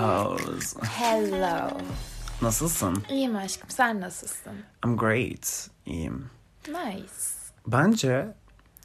Pose. 0.00 0.80
Hello. 0.82 1.70
Nasılsın? 2.42 3.04
İyiyim 3.10 3.36
aşkım. 3.36 3.70
Sen 3.70 4.00
nasılsın? 4.00 4.52
I'm 4.84 4.96
great. 4.96 5.70
İyiyim. 5.86 6.30
Nice. 6.68 7.12
Bence 7.66 8.34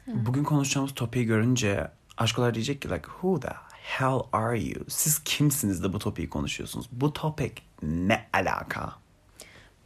bugün 0.06 0.44
konuşacağımız 0.44 0.94
topiği 0.94 1.24
görünce 1.26 1.90
aşkolar 2.16 2.54
diyecek 2.54 2.82
ki 2.82 2.88
like 2.88 3.02
who 3.02 3.40
the 3.40 3.52
hell 3.72 4.20
are 4.32 4.60
you? 4.60 4.84
Siz 4.88 5.18
kimsiniz 5.24 5.82
de 5.82 5.92
bu 5.92 5.98
topiği 5.98 6.30
konuşuyorsunuz? 6.30 6.88
Bu 6.92 7.12
topik 7.12 7.62
ne 7.82 8.28
alaka? 8.32 8.92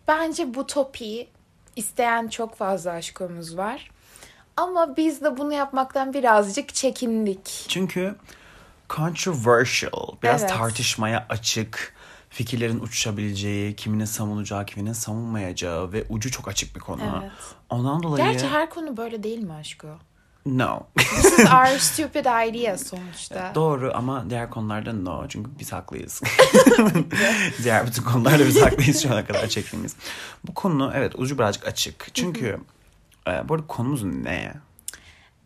Bence 0.09 0.55
bu 0.55 0.67
topiği 0.67 1.29
isteyen 1.77 2.29
çok 2.29 2.57
fazla 2.57 2.91
aşkımız 2.91 3.57
var. 3.57 3.91
Ama 4.57 4.97
biz 4.97 5.23
de 5.23 5.37
bunu 5.37 5.53
yapmaktan 5.53 6.13
birazcık 6.13 6.75
çekindik. 6.75 7.65
Çünkü 7.69 8.17
controversial, 8.97 10.09
biraz 10.23 10.41
Evet. 10.41 10.51
tartışmaya 10.53 11.27
açık, 11.29 11.95
fikirlerin 12.31 12.81
uçuşabileceği, 12.81 13.77
kiminin 13.77 14.05
savunacağı, 14.05 14.67
kiminin 14.67 14.93
savunmayacağı 14.93 15.93
ve 15.93 16.05
ucu 16.09 16.31
çok 16.31 16.49
açık 16.49 16.75
bir 16.77 16.81
konu. 16.81 17.03
Evet. 17.23 17.33
Ondan 17.71 18.03
dolayı 18.03 18.25
Gerçi 18.25 18.47
her 18.47 18.71
konu 18.71 18.97
böyle 18.97 19.23
değil 19.23 19.39
mi 19.39 19.53
aşkı? 19.53 19.89
no. 20.47 20.87
This 20.97 21.25
is 21.39 21.39
our 21.39 21.79
stupid 21.79 22.25
idea 22.25 22.79
sonuçta. 22.79 23.53
Doğru 23.55 23.93
ama 23.95 24.31
diğer 24.31 24.51
konularda 24.51 24.93
no. 24.93 25.29
Çünkü 25.29 25.51
biz 25.59 25.73
haklıyız. 25.73 26.23
diğer 27.63 27.87
bütün 27.87 28.03
konularda 28.03 28.47
biz 28.47 28.63
haklıyız 28.63 29.03
şu 29.03 29.13
ana 29.13 29.25
kadar 29.25 29.47
çektiğimiz. 29.49 29.97
Bu 30.45 30.55
konu 30.55 30.93
evet 30.95 31.13
ucu 31.19 31.39
birazcık 31.39 31.67
açık. 31.67 32.09
Çünkü 32.15 32.61
e, 33.29 33.49
bu 33.49 33.55
arada 33.55 33.67
konumuz 33.67 34.03
ne? 34.03 34.55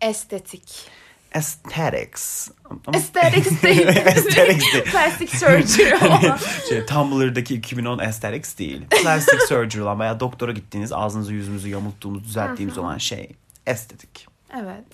Estetik. 0.01 0.91
Aesthetics. 1.35 2.51
Aesthetics 2.87 3.63
değil. 3.63 3.89
Aesthetics 3.89 4.73
değil. 4.73 4.85
Plastic 4.85 5.39
surgery 5.39 5.95
ama. 6.01 6.39
şey, 6.69 6.87
Tumblr'daki 6.87 7.55
2010 7.55 7.99
aesthetics 7.99 8.59
değil. 8.59 8.83
Plastic 9.03 9.41
surgery 9.49 9.83
olan 9.83 10.01
veya 10.01 10.21
doktora 10.21 10.53
gittiğiniz 10.53 10.93
ağzınızı 10.93 11.33
yüzünüzü 11.33 11.69
yamulttuğumuz 11.69 12.25
düzelttiğimiz 12.25 12.79
olan 12.79 12.99
şey 12.99 13.31
estetik. 13.67 14.27
Evet. 14.63 14.85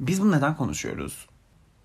Biz 0.00 0.22
bunu 0.22 0.32
neden 0.32 0.56
konuşuyoruz? 0.56 1.26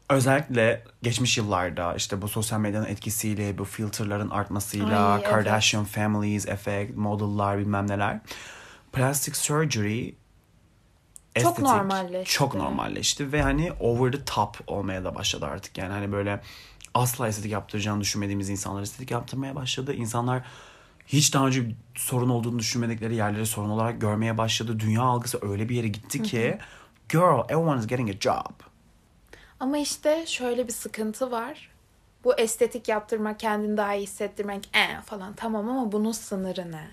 Özellikle 0.09 0.83
geçmiş 1.03 1.37
yıllarda 1.37 1.95
işte 1.95 2.21
bu 2.21 2.27
sosyal 2.27 2.59
medyanın 2.59 2.85
etkisiyle, 2.85 3.57
bu 3.57 3.65
filterların 3.65 4.29
artmasıyla, 4.29 5.07
Ay, 5.13 5.19
evet. 5.21 5.29
Kardashian 5.29 5.85
families, 5.85 6.47
effect, 6.47 6.95
modellar 6.97 7.57
bilmem 7.57 7.87
neler. 7.87 8.19
Plastic 8.93 9.35
surgery 9.35 10.09
Çok 11.35 11.45
estetik 11.45 11.63
normalleşti. 11.63 12.33
Çok 12.33 12.55
normalleşti 12.55 13.31
ve 13.31 13.41
hani 13.41 13.71
over 13.79 14.11
the 14.11 14.25
top 14.25 14.57
olmaya 14.67 15.03
da 15.03 15.15
başladı 15.15 15.45
artık. 15.45 15.77
Yani 15.77 15.93
hani 15.93 16.11
böyle 16.11 16.41
asla 16.93 17.27
estetik 17.27 17.51
yaptıracağını 17.51 18.01
düşünmediğimiz 18.01 18.49
insanlar 18.49 18.81
estetik 18.81 19.11
yaptırmaya 19.11 19.55
başladı. 19.55 19.93
İnsanlar 19.93 20.43
hiç 21.07 21.33
daha 21.33 21.47
önce 21.47 21.75
sorun 21.95 22.29
olduğunu 22.29 22.59
düşünmedikleri 22.59 23.15
yerleri 23.15 23.45
sorun 23.45 23.69
olarak 23.69 24.01
görmeye 24.01 24.37
başladı. 24.37 24.79
Dünya 24.79 25.01
algısı 25.01 25.39
öyle 25.41 25.69
bir 25.69 25.75
yere 25.75 25.87
gitti 25.87 26.23
ki 26.23 26.57
girl, 27.09 27.39
everyone 27.49 27.79
is 27.79 27.87
getting 27.87 28.09
a 28.09 28.19
job. 28.19 28.53
Ama 29.59 29.77
işte 29.77 30.25
şöyle 30.27 30.67
bir 30.67 30.73
sıkıntı 30.73 31.31
var. 31.31 31.69
Bu 32.23 32.33
estetik 32.33 32.87
yaptırmak, 32.87 33.39
kendini 33.39 33.77
daha 33.77 33.95
iyi 33.95 34.03
hissettirmek 34.03 34.69
e 34.75 35.01
falan 35.01 35.33
tamam 35.33 35.69
ama 35.69 35.91
bunun 35.91 36.11
sınırı 36.11 36.71
ne? 36.71 36.87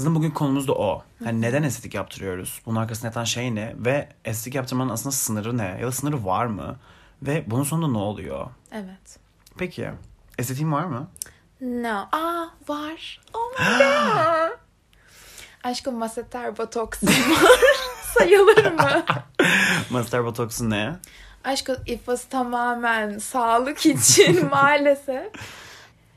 Zaten 0.00 0.14
bugün 0.14 0.30
konumuz 0.30 0.68
da 0.68 0.72
o. 0.72 1.02
Hani 1.24 1.40
neden 1.40 1.62
estetik 1.62 1.94
yaptırıyoruz? 1.94 2.60
Bunun 2.66 2.80
arkasında 2.80 3.06
yatan 3.06 3.24
şey 3.24 3.54
ne? 3.54 3.74
Ve 3.78 4.08
estetik 4.24 4.54
yaptırmanın 4.54 4.90
aslında 4.90 5.12
sınırı 5.12 5.58
ne? 5.58 5.78
Ya 5.80 5.86
da 5.86 5.92
sınırı 5.92 6.24
var 6.24 6.46
mı? 6.46 6.76
Ve 7.22 7.44
bunun 7.46 7.64
sonunda 7.64 7.98
ne 7.98 7.98
oluyor? 7.98 8.46
Evet. 8.72 9.18
Peki, 9.58 9.90
estetiğin 10.38 10.72
var 10.72 10.84
mı? 10.84 11.08
No. 11.60 12.08
Aa 12.12 12.46
var. 12.68 13.20
Oh 13.34 13.60
my 13.60 13.78
god. 13.78 14.58
Aşkım 15.64 15.94
maseter 15.94 16.58
botoks 16.58 17.02
var. 17.04 17.60
Sayılır 18.18 18.72
mı? 18.72 19.04
Master 19.90 20.24
botoksu 20.24 20.70
ne? 20.70 20.96
Aşkım 21.44 21.76
ifası 21.86 22.28
tamamen 22.28 23.18
sağlık 23.18 23.86
için 23.86 24.48
maalesef. 24.50 25.32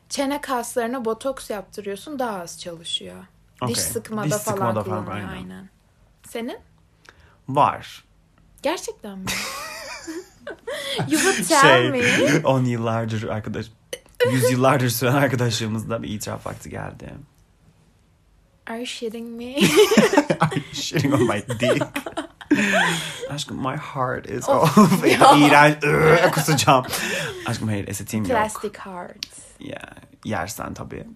Çene 0.09 0.41
kaslarına 0.41 1.05
botoks 1.05 1.49
yaptırıyorsun 1.49 2.19
daha 2.19 2.39
az 2.41 2.59
çalışıyor. 2.59 3.15
Okey. 3.61 3.75
Diş 3.75 3.83
sıkmada 3.83 4.25
Diş 4.25 4.31
falan 4.31 4.39
sıkmada 4.55 4.83
falan, 4.83 5.05
kullanıyor 5.05 5.29
aynen. 5.29 5.37
aynen. 5.37 5.69
Senin? 6.29 6.57
Var. 7.49 8.03
Gerçekten 8.63 9.17
mi? 9.19 9.25
you 11.07 11.19
would 11.19 11.47
tell 11.61 11.89
me. 11.91 12.01
Şey, 12.17 12.41
10 12.43 12.65
yıllardır 12.65 13.23
arkadaş, 13.23 13.65
yüzyıllardır 14.31 14.89
süren 14.89 15.13
arkadaşlığımızda 15.13 16.03
bir 16.03 16.09
itiraf 16.09 16.45
vakti 16.45 16.69
geldi. 16.69 17.13
Are 18.67 18.77
you 18.77 18.85
shitting 18.85 19.37
me? 19.37 19.59
I'm 19.59 20.63
shitting 20.73 21.13
on 21.13 21.23
my 21.27 21.43
dick. 21.59 21.85
Aşkım 23.29 23.57
my 23.57 23.77
heart 23.77 24.29
is 24.29 24.49
Of 24.49 24.77
off. 24.77 25.05
ya. 25.07 25.35
İğrenç. 25.37 25.83
Iı, 25.83 26.31
Kusacağım. 26.31 26.85
Aşkım 27.45 27.67
hayır 27.67 27.87
estetiğim 27.87 28.25
yok. 28.25 28.33
Plastic 28.33 28.79
heart. 28.79 29.25
Ya, 29.59 29.81
yersen 30.25 30.73
tabii. 30.73 31.07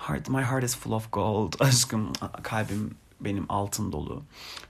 Heart, 0.00 0.28
my 0.28 0.42
heart 0.42 0.64
is 0.64 0.76
full 0.76 0.92
of 0.92 1.12
gold. 1.12 1.54
Aşkım 1.60 2.12
kalbim 2.42 2.94
benim 3.20 3.46
altın 3.48 3.92
dolu. 3.92 4.22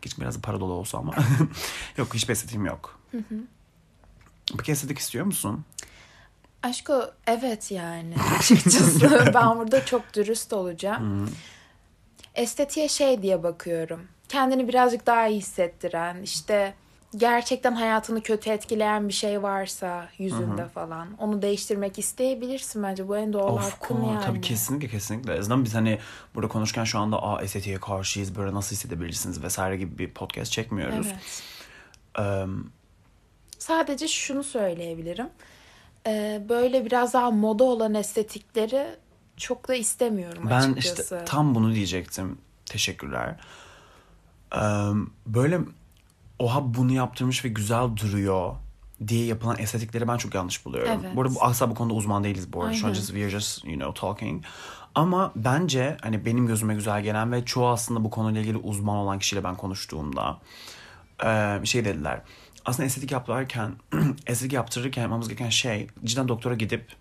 Keşke 0.02 0.20
biraz 0.20 0.40
para 0.40 0.60
dolu 0.60 0.72
olsa 0.72 0.98
ama. 0.98 1.14
yok 1.96 2.14
hiçbir 2.14 2.32
estetiğim 2.32 2.66
yok. 2.66 3.00
Peki 4.58 4.72
estetik 4.72 4.98
istiyor 4.98 5.26
musun? 5.26 5.64
Aşko 6.62 7.10
evet 7.26 7.70
yani 7.70 8.14
açıkçası 8.38 9.30
ben 9.34 9.58
burada 9.58 9.84
çok 9.84 10.14
dürüst 10.14 10.52
olacağım. 10.52 11.30
Estetiğe 12.34 12.88
şey 12.88 13.22
diye 13.22 13.42
bakıyorum. 13.42 14.00
Kendini 14.28 14.68
birazcık 14.68 15.06
daha 15.06 15.26
iyi 15.26 15.38
hissettiren 15.38 16.22
işte 16.22 16.74
gerçekten 17.16 17.72
hayatını 17.72 18.22
kötü 18.22 18.50
etkileyen 18.50 19.08
bir 19.08 19.12
şey 19.12 19.42
varsa 19.42 20.08
yüzünde 20.18 20.68
falan 20.68 21.08
onu 21.18 21.42
değiştirmek 21.42 21.98
isteyebilirsin 21.98 22.82
bence 22.82 23.08
bu 23.08 23.16
en 23.16 23.32
doğal 23.32 23.54
Of 23.54 23.72
hakkın 23.72 23.96
course. 23.96 24.12
yani. 24.12 24.24
Tabii 24.24 24.40
kesinlikle 24.40 24.88
kesinlikle. 24.88 25.34
En 25.34 25.38
azından 25.40 25.64
biz 25.64 25.74
hani 25.74 25.98
burada 26.34 26.48
konuşurken 26.48 26.84
şu 26.84 26.98
anda 26.98 27.22
Aa, 27.22 27.42
estetiğe 27.42 27.80
karşıyız 27.80 28.36
böyle 28.36 28.54
nasıl 28.54 28.76
hissedebilirsiniz 28.76 29.42
vesaire 29.42 29.76
gibi 29.76 29.98
bir 29.98 30.10
podcast 30.10 30.52
çekmiyoruz. 30.52 31.06
Evet. 31.06 31.42
Eee, 32.18 32.46
Sadece 33.58 34.08
şunu 34.08 34.42
söyleyebilirim. 34.44 35.28
Ee, 36.06 36.42
böyle 36.48 36.84
biraz 36.86 37.14
daha 37.14 37.30
moda 37.30 37.64
olan 37.64 37.94
estetikleri 37.94 38.86
çok 39.36 39.68
da 39.68 39.74
istemiyorum 39.74 40.42
Ben 40.50 40.72
açıkçası. 40.72 41.02
işte 41.02 41.24
tam 41.24 41.54
bunu 41.54 41.74
diyecektim. 41.74 42.38
Teşekkürler. 42.66 43.34
Eee, 44.54 44.60
böyle 45.26 45.60
oha 46.40 46.74
bunu 46.74 46.92
yaptırmış 46.92 47.44
ve 47.44 47.48
güzel 47.48 47.96
duruyor 47.96 48.54
diye 49.08 49.24
yapılan 49.24 49.58
estetikleri 49.58 50.08
ben 50.08 50.16
çok 50.16 50.34
yanlış 50.34 50.64
buluyorum. 50.66 51.00
Evet. 51.04 51.16
Bu 51.16 51.22
arada 51.22 51.34
bu, 51.34 51.44
asla 51.44 51.70
bu 51.70 51.74
konuda 51.74 51.94
uzman 51.94 52.24
değiliz 52.24 52.52
bu 52.52 52.62
arada. 52.62 52.74
Şu 52.74 52.86
an 52.86 52.90
Aynen. 52.90 52.94
just, 53.00 53.08
we 53.08 53.22
are 53.24 53.30
just 53.30 53.64
you 53.64 53.74
know 53.74 54.00
talking. 54.00 54.44
Ama 54.94 55.32
bence 55.36 55.96
hani 56.02 56.26
benim 56.26 56.46
gözüme 56.46 56.74
güzel 56.74 57.02
gelen 57.02 57.32
ve 57.32 57.44
çoğu 57.44 57.68
aslında 57.68 58.04
bu 58.04 58.10
konuyla 58.10 58.40
ilgili 58.40 58.56
uzman 58.56 58.96
olan 58.96 59.18
kişiyle 59.18 59.44
ben 59.44 59.54
konuştuğumda 59.54 60.38
şey 61.64 61.84
dediler. 61.84 62.20
Aslında 62.64 62.86
estetik 62.86 63.12
yaptırırken, 63.12 63.72
estetik 64.26 64.52
yaptırırken 64.52 65.02
yapmamız 65.02 65.28
gereken 65.28 65.48
şey 65.48 65.86
cidden 66.04 66.28
doktora 66.28 66.54
gidip 66.54 66.92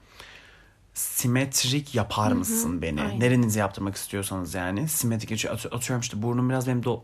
simetrik 0.93 1.95
yapar 1.95 2.31
mısın 2.31 2.81
beni? 2.81 3.01
aynen. 3.01 3.19
Nerenizi 3.19 3.59
yaptırmak 3.59 3.95
istiyorsanız 3.95 4.53
yani. 4.53 4.87
Simetrik 4.87 5.45
atı- 5.45 5.69
atıyorum 5.69 6.01
işte 6.01 6.21
burnum 6.21 6.49
biraz 6.49 6.67
benim 6.67 6.81
do- 6.81 7.01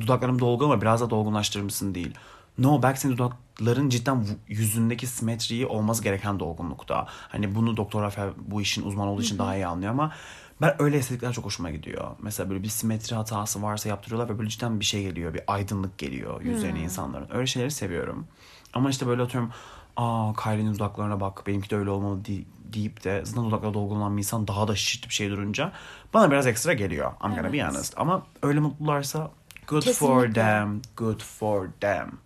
dudaklarım 0.00 0.38
dolgun 0.38 0.64
ama 0.64 0.80
biraz 0.80 1.00
da 1.00 1.10
dolgunlaştırır 1.10 1.64
mısın 1.64 1.94
değil. 1.94 2.14
No 2.58 2.82
belki 2.82 3.00
senin 3.00 3.16
dudakların 3.16 3.88
cidden 3.88 4.26
yüzündeki 4.48 5.06
simetriyi 5.06 5.66
olması 5.66 6.02
gereken 6.02 6.40
dolgunlukta. 6.40 7.06
Hani 7.28 7.54
bunu 7.54 7.76
doktor 7.76 8.02
Rafael 8.02 8.30
bu 8.36 8.60
işin 8.60 8.82
uzman 8.86 9.08
olduğu 9.08 9.22
için 9.22 9.38
daha 9.38 9.56
iyi 9.56 9.66
anlıyor 9.66 9.92
ama 9.92 10.12
ben 10.60 10.82
öyle 10.82 10.96
estetikler 10.96 11.32
çok 11.32 11.44
hoşuma 11.44 11.70
gidiyor. 11.70 12.10
Mesela 12.22 12.50
böyle 12.50 12.62
bir 12.62 12.68
simetri 12.68 13.16
hatası 13.16 13.62
varsa 13.62 13.88
yaptırıyorlar 13.88 14.28
ve 14.34 14.38
böyle 14.38 14.48
cidden 14.50 14.80
bir 14.80 14.84
şey 14.84 15.02
geliyor. 15.02 15.34
Bir 15.34 15.40
aydınlık 15.46 15.98
geliyor 15.98 16.40
yüzlerine 16.42 16.80
insanların. 16.80 17.28
Öyle 17.32 17.46
şeyleri 17.46 17.70
seviyorum. 17.70 18.26
Ama 18.74 18.90
işte 18.90 19.06
böyle 19.06 19.22
atıyorum 19.22 19.50
aa 19.96 20.32
Kylie'nin 20.42 20.74
dudaklarına 20.74 21.20
bak 21.20 21.46
benimki 21.46 21.70
de 21.70 21.76
öyle 21.76 21.90
olmalı 21.90 22.24
di- 22.24 22.44
deyip 22.72 23.04
de 23.04 23.22
zaten 23.24 23.44
dudakları 23.44 23.74
dolgun 23.74 23.96
olan 23.96 24.16
bir 24.16 24.18
insan 24.22 24.48
daha 24.48 24.68
da 24.68 24.76
şişt 24.76 25.08
bir 25.08 25.14
şey 25.14 25.30
durunca 25.30 25.72
bana 26.14 26.30
biraz 26.30 26.46
ekstra 26.46 26.72
geliyor. 26.72 27.12
I'm 27.24 27.30
gonna 27.34 27.52
be 27.52 27.58
Evet. 27.58 27.70
honest. 27.70 27.94
Ama 27.96 28.22
öyle 28.42 28.60
mutlularsa 28.60 29.30
good 29.72 29.82
for 29.82 30.22
Kesinlikle. 30.22 30.34
them, 30.34 30.82
good 30.96 31.20
for 31.20 31.68
them. 31.80 32.18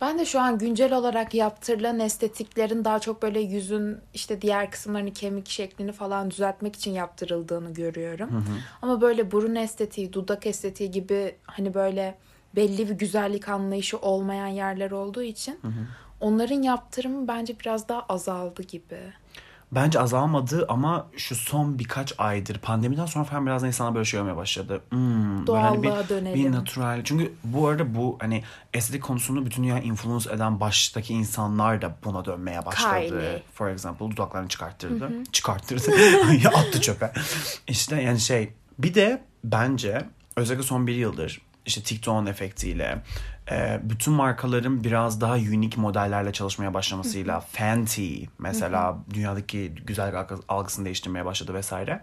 Ben 0.00 0.18
de 0.18 0.24
şu 0.24 0.40
an 0.40 0.58
güncel 0.58 0.92
olarak 0.92 1.34
yaptırılan 1.34 2.00
estetiklerin 2.00 2.84
daha 2.84 2.98
çok 2.98 3.22
böyle 3.22 3.40
yüzün 3.40 3.98
işte 4.14 4.42
diğer 4.42 4.70
kısımlarını 4.70 5.12
kemik 5.12 5.48
şeklini 5.48 5.92
falan 5.92 6.30
düzeltmek 6.30 6.76
için 6.76 6.90
yaptırıldığını 6.90 7.74
görüyorum. 7.74 8.44
Ama 8.82 9.00
böyle 9.00 9.30
burun 9.32 9.54
estetiği, 9.54 10.12
dudak 10.12 10.46
estetiği 10.46 10.90
gibi 10.90 11.34
hani 11.44 11.74
böyle 11.74 12.18
belli 12.56 12.88
bir 12.88 12.94
güzellik 12.94 13.48
anlayışı 13.48 13.98
olmayan 13.98 14.46
yerler 14.46 14.90
olduğu 14.90 15.22
için 15.22 15.60
onların 16.20 16.62
yaptırımı 16.62 17.28
bence 17.28 17.60
biraz 17.60 17.88
daha 17.88 18.02
azaldı 18.02 18.62
gibi. 18.62 19.00
Bence 19.72 20.00
azalmadı 20.00 20.66
ama 20.68 21.06
şu 21.16 21.34
son 21.36 21.78
birkaç 21.78 22.14
aydır 22.18 22.58
pandemiden 22.58 23.06
sonra 23.06 23.24
falan 23.24 23.46
biraz 23.46 23.62
da 23.62 23.66
insana 23.66 23.94
böyle 23.94 24.04
şey 24.04 24.20
olmaya 24.20 24.36
başladı. 24.36 24.80
Hmm, 24.90 25.46
böyle 25.46 25.60
hani 25.60 25.82
Doğallığa 25.82 26.04
bir, 26.04 26.08
dönelim. 26.08 26.44
Bir 26.44 26.52
natural. 26.52 27.00
Çünkü 27.04 27.32
bu 27.44 27.68
arada 27.68 27.94
bu 27.94 28.18
hani 28.20 28.44
estetik 28.74 29.02
konusunu 29.02 29.46
bütün 29.46 29.62
dünya 29.62 29.78
influence 29.78 30.30
eden 30.30 30.60
baştaki 30.60 31.14
insanlar 31.14 31.82
da 31.82 31.96
buna 32.04 32.24
dönmeye 32.24 32.66
başladı. 32.66 33.08
Kylie. 33.08 33.42
For 33.54 33.68
example 33.68 34.10
dudaklarını 34.10 34.48
çıkarttırdı. 34.48 35.10
Çıkarttırdı. 35.32 35.90
ya 36.44 36.50
attı 36.50 36.80
çöpe. 36.80 37.12
İşte 37.68 38.02
yani 38.02 38.20
şey 38.20 38.52
bir 38.78 38.94
de 38.94 39.22
bence 39.44 40.06
özellikle 40.36 40.66
son 40.66 40.86
bir 40.86 40.94
yıldır 40.94 41.49
işte 41.66 41.82
TikTok'un 41.82 42.26
efektiyle 42.26 43.02
e, 43.50 43.80
bütün 43.82 44.14
markaların 44.14 44.84
biraz 44.84 45.20
daha 45.20 45.34
unique 45.34 45.82
modellerle 45.82 46.32
çalışmaya 46.32 46.74
başlamasıyla 46.74 47.40
Fenty 47.40 48.24
mesela 48.38 48.98
dünyadaki 49.14 49.74
algı- 49.98 50.42
algısını 50.48 50.84
değiştirmeye 50.84 51.24
başladı 51.24 51.54
vesaire. 51.54 52.00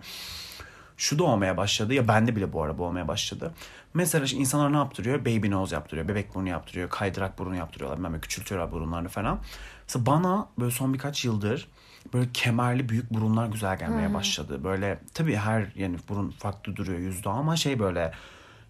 Şu 0.98 1.20
da 1.20 1.24
olmaya 1.24 1.58
başladı 1.58 1.94
ya 1.94 2.08
bende 2.08 2.36
bile 2.36 2.54
bu 2.54 2.64
arada 2.64 2.78
bu 2.78 2.86
olmaya 2.86 3.08
başladı. 3.08 3.54
Mesela 3.94 4.26
işte 4.26 4.38
insanlar 4.38 4.74
ne 4.74 4.78
yaptırıyor? 4.78 5.20
Baby 5.22 5.50
nose 5.50 5.76
yaptırıyor, 5.76 6.08
bebek 6.08 6.36
burnu 6.36 6.50
yaptırıyor, 6.50 6.90
kaydırak 6.90 7.40
burnu 7.40 7.56
yaptırıyorlar. 7.56 8.00
Bilmem 8.00 8.22
küçültüyorlar 8.22 8.72
burunlarını 8.72 9.08
falan. 9.10 9.40
Mesela 9.88 10.06
bana 10.06 10.48
böyle 10.60 10.72
son 10.72 10.94
birkaç 10.94 11.26
yıldır 11.26 11.68
böyle 12.14 12.30
kemerli 12.34 12.90
büyük 12.90 13.14
burunlar 13.14 13.48
güzel 13.48 13.78
gelmeye 13.80 14.14
başladı. 14.14 14.64
Böyle 14.64 15.00
tabii 15.14 15.36
her 15.36 15.68
yani 15.76 15.98
burun 16.10 16.30
farklı 16.32 16.76
duruyor 16.76 17.00
yüzde 17.00 17.30
ama 17.30 17.56
şey 17.56 17.80
böyle 17.80 18.12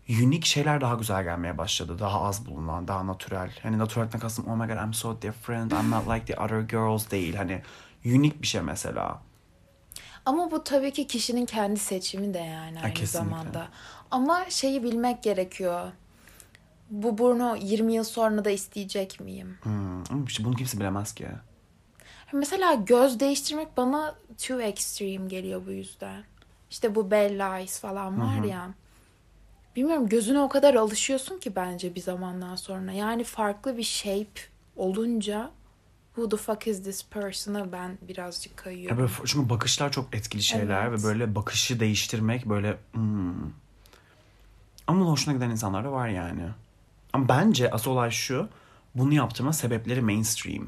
unique 0.09 0.45
şeyler 0.45 0.81
daha 0.81 0.95
güzel 0.95 1.24
gelmeye 1.24 1.57
başladı. 1.57 2.00
Daha 2.00 2.21
az 2.21 2.45
bulunan, 2.45 2.88
daha 2.88 3.07
natürel. 3.07 3.51
Hani 3.63 3.77
natürelden 3.77 4.19
kastım 4.19 4.45
oh 4.48 4.56
my 4.56 4.68
god 4.68 4.83
I'm 4.83 4.94
so 4.94 5.21
different, 5.21 5.74
I'm 5.74 5.92
not 5.92 6.07
like 6.07 6.25
the 6.25 6.42
other 6.42 6.62
girls 6.62 7.12
değil. 7.12 7.36
Hani 7.36 7.62
unique 8.06 8.42
bir 8.42 8.48
şey 8.48 8.62
mesela. 8.62 9.21
Ama 10.25 10.51
bu 10.51 10.63
tabii 10.63 10.94
ki 10.94 11.07
kişinin 11.07 11.45
kendi 11.45 11.80
seçimi 11.80 12.33
de 12.33 12.38
yani 12.39 12.80
aynı 12.81 12.94
kesinlikle. 12.94 13.30
zamanda. 13.30 13.68
Ama 14.12 14.45
şeyi 14.50 14.83
bilmek 14.83 15.24
gerekiyor. 15.24 15.92
Bu 16.89 17.18
burnu 17.18 17.57
20 17.62 17.94
yıl 17.94 18.04
sonra 18.04 18.45
da 18.45 18.50
isteyecek 18.50 19.19
miyim? 19.19 19.57
Hmm, 19.63 20.04
ama 20.12 20.25
işte 20.27 20.44
bunu 20.45 20.56
kimse 20.56 20.80
bilemez 20.80 21.13
ki. 21.13 21.27
Mesela 22.33 22.74
göz 22.74 23.19
değiştirmek 23.19 23.77
bana 23.77 24.15
too 24.48 24.62
extreme 24.62 25.27
geliyor 25.27 25.65
bu 25.68 25.71
yüzden. 25.71 26.24
İşte 26.69 26.95
bu 26.95 27.12
Bella 27.12 27.59
Eyes 27.59 27.80
falan 27.80 28.21
var 28.21 28.44
ya. 28.44 28.69
Bilmiyorum 29.78 30.10
gözüne 30.10 30.40
o 30.40 30.50
kadar 30.50 30.74
alışıyorsun 30.76 31.38
ki 31.38 31.56
bence 31.56 31.96
bir 31.96 32.02
zamandan 32.02 32.56
sonra. 32.56 32.92
Yani 32.92 33.24
farklı 33.24 33.78
bir 33.78 33.84
shape 33.84 34.42
olunca 34.76 35.52
who 36.16 36.30
the 36.30 36.38
fuck 36.38 36.68
is 36.68 36.84
this 36.84 37.06
person'a 37.10 37.72
ben 37.72 37.98
birazcık 38.02 38.52
Ya 38.52 38.64
kayıyorum. 38.64 38.98
böyle, 38.98 39.12
çünkü 39.26 39.50
bakışlar 39.50 39.92
çok 39.92 40.16
etkili 40.16 40.44
şeyler 40.44 40.88
Evet. 40.88 41.00
ve 41.00 41.04
böyle 41.04 41.36
bakışı 41.36 41.80
değiştirmek 41.80 42.46
böyle 42.46 42.78
hmm. 42.92 43.52
Ama 44.88 45.06
hoşuna 45.06 45.34
giden 45.34 45.50
insanlar 45.50 45.84
da 45.84 45.92
var 45.92 46.08
yani. 46.08 46.44
Ama 47.14 47.30
bence 47.30 47.72
asıl 47.72 47.92
olay 47.92 48.12
şu. 48.12 48.50
Bunu 48.96 49.14
yaptırma 49.14 49.54
sebepleri 49.54 50.02
mainstream. 50.02 50.68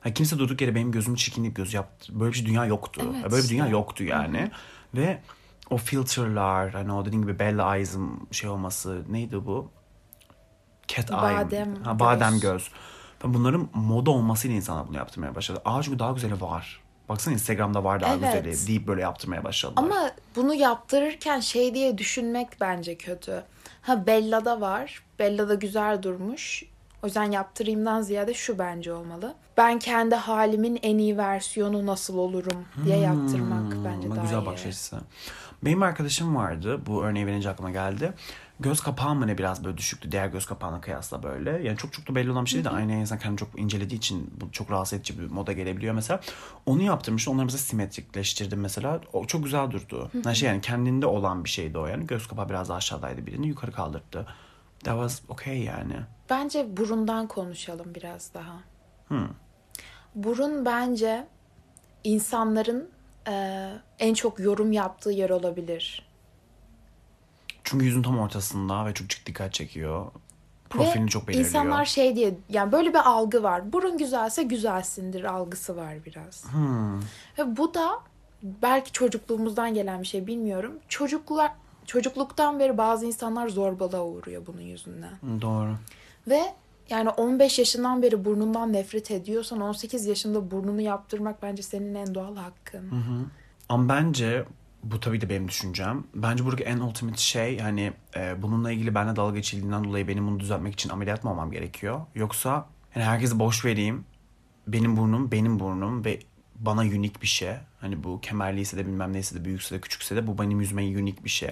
Ha, 0.00 0.14
kimse 0.14 0.38
durduk 0.38 0.60
yere 0.60 0.74
benim 0.74 0.92
gözümü 0.92 1.16
çirkinleyip 1.16 1.56
göz 1.56 1.74
yaptı. 1.74 2.20
Böyle 2.20 2.32
bir 2.32 2.36
şey 2.36 2.46
dünya 2.46 2.64
yoktu. 2.66 3.02
Evet 3.04 3.24
Ya 3.24 3.30
böyle 3.30 3.44
bir 3.44 3.48
dünya 3.48 3.66
yoktu 3.66 4.04
yani. 4.04 4.50
Ve 4.94 5.20
o 5.70 5.76
filterlar 5.76 6.70
hani 6.72 6.92
o 6.92 7.04
dediğin 7.04 7.22
gibi 7.22 7.38
Bella 7.38 7.76
Eyes'ın 7.76 8.28
şey 8.30 8.50
olması 8.50 9.02
neydi 9.08 9.46
bu? 9.46 9.70
Cat 10.88 11.10
eye. 11.10 11.16
Badem 11.16 11.74
Ha, 11.84 11.90
göz. 11.92 12.00
badem 12.00 12.40
göz. 12.40 12.70
Ben 13.24 13.34
bunların 13.34 13.68
moda 13.74 14.10
olmasıyla 14.10 14.56
insanlar 14.56 14.88
bunu 14.88 14.96
yaptırmaya 14.96 15.34
başladı. 15.34 15.62
Aa 15.64 15.82
çünkü 15.82 15.98
daha 15.98 16.12
güzeli 16.12 16.40
var. 16.40 16.80
Baksana 17.08 17.34
Instagram'da 17.34 17.84
var 17.84 18.00
daha 18.00 18.14
Evet. 18.14 18.44
güzeli 18.44 18.66
deyip 18.66 18.86
böyle 18.86 19.00
yaptırmaya 19.02 19.44
başladılar. 19.44 19.82
Ama 19.82 20.10
bunu 20.36 20.54
yaptırırken 20.54 21.40
şey 21.40 21.74
diye 21.74 21.98
düşünmek 21.98 22.48
bence 22.60 22.98
kötü. 22.98 23.42
Ha 23.82 24.06
Bella'da 24.06 24.60
var. 24.60 25.02
Bella'da 25.18 25.54
güzel 25.54 26.02
durmuş. 26.02 26.64
O 27.02 27.06
yüzden 27.06 27.30
yaptırayımdan 27.30 28.02
ziyade 28.02 28.34
şu 28.34 28.58
bence 28.58 28.92
olmalı. 28.92 29.34
Ben 29.56 29.78
kendi 29.78 30.14
halimin 30.14 30.78
en 30.82 30.98
iyi 30.98 31.16
versiyonu 31.18 31.86
nasıl 31.86 32.18
olurum 32.18 32.64
diye 32.84 32.96
yaptırmak 32.96 33.72
bence 33.84 34.10
daha 34.10 34.22
güzel 34.22 34.42
iyi. 34.42 34.46
bakış 34.46 34.66
açısı. 34.66 35.00
Benim 35.64 35.82
arkadaşım 35.82 36.36
vardı. 36.36 36.86
Bu 36.86 37.04
örneği 37.04 37.26
verince 37.26 37.50
aklıma 37.50 37.70
geldi. 37.70 38.12
Göz 38.60 38.80
kapağım 38.80 39.18
mı 39.18 39.26
ne 39.26 39.38
biraz 39.38 39.64
böyle 39.64 39.76
düşüktü 39.76 40.12
diğer 40.12 40.26
göz 40.26 40.46
kapağına 40.46 40.80
kıyasla 40.80 41.22
böyle. 41.22 41.50
Yani 41.50 41.76
çok 41.76 41.92
çok 41.92 42.08
da 42.08 42.14
belli 42.14 42.30
olan 42.30 42.44
bir 42.44 42.50
şey 42.50 42.64
değil 42.64 42.74
de 42.74 42.78
aynı 42.78 42.92
insan 42.92 43.18
kendini 43.18 43.38
çok 43.38 43.58
incelediği 43.60 43.98
için 43.98 44.30
bu 44.40 44.52
çok 44.52 44.70
rahatsız 44.70 44.98
edici 44.98 45.18
bir 45.18 45.30
moda 45.30 45.52
gelebiliyor 45.52 45.94
mesela. 45.94 46.20
Onu 46.66 46.82
yaptırmış. 46.82 47.28
Onları 47.28 47.44
mesela 47.44 47.58
simetrikleştirdim 47.58 48.60
mesela. 48.60 49.00
O 49.12 49.26
çok 49.26 49.44
güzel 49.44 49.70
durdu. 49.70 50.10
Yani 50.24 50.36
şey 50.36 50.48
yani 50.48 50.60
kendinde 50.60 51.06
olan 51.06 51.44
bir 51.44 51.48
şeydi 51.48 51.78
o 51.78 51.86
yani. 51.86 52.06
Göz 52.06 52.26
kapağı 52.26 52.48
biraz 52.48 52.68
daha 52.68 52.78
aşağıdaydı 52.78 53.26
birini 53.26 53.48
yukarı 53.48 53.72
kaldırdı. 53.72 54.26
That 54.84 54.94
was 54.94 55.22
okay 55.28 55.62
yani. 55.62 55.96
Bence 56.30 56.76
burundan 56.76 57.26
konuşalım 57.26 57.94
biraz 57.94 58.34
daha. 58.34 58.60
Burun 60.14 60.64
bence 60.64 61.26
insanların 62.04 62.90
e, 63.28 63.72
en 63.98 64.14
çok 64.14 64.40
yorum 64.40 64.72
yaptığı 64.72 65.10
yer 65.10 65.30
olabilir. 65.30 66.08
Çünkü 67.64 67.84
yüzün 67.84 68.02
tam 68.02 68.18
ortasında 68.18 68.86
ve 68.86 68.94
çok 68.94 69.06
dikkat 69.26 69.52
çekiyor. 69.54 70.06
Profilini 70.70 71.04
Ve 71.04 71.08
çok 71.08 71.28
belirliyor. 71.28 71.46
insanlar 71.48 71.84
şey 71.84 72.16
diye 72.16 72.34
yani 72.48 72.72
böyle 72.72 72.90
bir 72.90 73.08
algı 73.08 73.42
var. 73.42 73.72
Burun 73.72 73.98
güzelse 73.98 74.42
güzelsindir 74.42 75.24
algısı 75.24 75.76
var 75.76 75.94
biraz. 76.06 76.44
Hmm. 76.52 77.00
Ve 77.38 77.56
bu 77.56 77.74
da 77.74 77.90
belki 78.42 78.92
çocukluğumuzdan 78.92 79.74
gelen 79.74 80.02
bir 80.02 80.06
şey 80.06 80.26
bilmiyorum. 80.26 80.78
Çocuklar 80.88 81.52
çocukluktan 81.86 82.58
beri 82.58 82.78
bazı 82.78 83.06
insanlar 83.06 83.48
zorbalığa 83.48 84.04
uğruyor 84.04 84.42
bunun 84.46 84.60
yüzünden. 84.60 85.40
Doğru. 85.40 85.74
Ve 86.28 86.42
yani 86.90 87.08
15 87.08 87.58
yaşından 87.58 88.02
beri 88.02 88.24
burnundan 88.24 88.72
nefret 88.72 89.10
ediyorsan 89.10 89.60
18 89.60 90.06
yaşında 90.06 90.50
burnunu 90.50 90.80
yaptırmak 90.80 91.42
bence 91.42 91.62
senin 91.62 91.94
en 91.94 92.14
doğal 92.14 92.36
hakkın. 92.36 92.90
Ama 93.68 93.88
bence 93.88 94.44
bu 94.82 95.00
tabii 95.00 95.20
de 95.20 95.28
benim 95.28 95.48
düşüncem. 95.48 96.04
Bence 96.14 96.44
buradaki 96.44 96.64
en 96.64 96.78
ultimate 96.78 97.18
şey 97.18 97.58
hani 97.58 97.92
e, 98.16 98.42
bununla 98.42 98.72
ilgili 98.72 98.94
benimle 98.94 99.16
dalga 99.16 99.36
geçildiğinden 99.36 99.84
dolayı 99.84 100.08
benim 100.08 100.26
bunu 100.26 100.40
düzeltmek 100.40 100.74
için 100.74 100.90
ameliyat 100.90 101.24
mı 101.24 101.30
olmam 101.30 101.50
gerekiyor? 101.50 102.00
Yoksa 102.14 102.66
hani 102.94 103.04
herkese 103.04 103.38
boş 103.38 103.64
vereyim. 103.64 104.04
Benim 104.66 104.96
burnum 104.96 105.32
benim 105.32 105.60
burnum 105.60 106.04
ve 106.04 106.18
bana 106.58 106.80
unik 106.80 107.22
bir 107.22 107.26
şey. 107.26 107.54
Hani 107.80 108.04
bu 108.04 108.20
kemerliyse 108.20 108.76
de 108.76 108.86
bilmem 108.86 109.12
neyse 109.12 109.36
de 109.36 109.44
büyükse 109.44 109.74
de 109.74 109.80
küçükse 109.80 110.16
de 110.16 110.26
bu 110.26 110.38
benim 110.38 110.60
yüzüme 110.60 110.82
unik 110.82 111.24
bir 111.24 111.30
şey. 111.30 111.48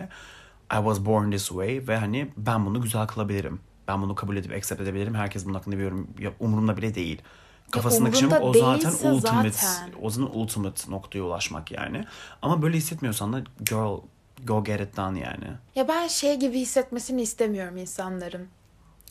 I 0.73 0.77
was 0.77 1.05
born 1.05 1.31
this 1.31 1.49
way 1.49 1.89
ve 1.89 1.97
hani 1.97 2.29
ben 2.37 2.67
bunu 2.67 2.83
güzel 2.83 3.07
kılabilirim. 3.07 3.61
Ben 3.89 4.03
bunu 4.03 4.15
kabul 4.15 4.37
edip 4.37 4.53
accept 4.53 4.81
edebilirim. 4.81 5.15
Herkes 5.15 5.45
bunun 5.45 5.55
hakkında 5.55 5.79
bir 5.79 5.83
yorum 5.83 6.09
umurumda 6.41 6.77
bile 6.77 6.95
değil. 6.95 7.23
Kafasındaki 7.71 8.19
şey 8.19 8.29
o 8.41 8.53
zaten 8.53 9.11
ultimate, 9.11 9.51
zaten. 9.51 9.93
o 10.03 10.11
zaman 10.11 10.37
ultimate 10.37 10.91
noktaya 10.91 11.23
ulaşmak 11.23 11.73
yani. 11.73 12.05
Ama 12.43 12.63
böyle 12.63 12.77
hissetmiyorsan 12.77 13.33
da 13.33 13.43
girl 13.65 14.01
go 14.45 14.65
get 14.65 14.81
it 14.81 14.97
done 14.97 15.21
yani. 15.21 15.47
Ya 15.75 15.89
ben 15.89 16.07
şey 16.07 16.37
gibi 16.37 16.59
hissetmesini 16.59 17.23
istemiyorum 17.23 17.77
insanların. 17.77 18.49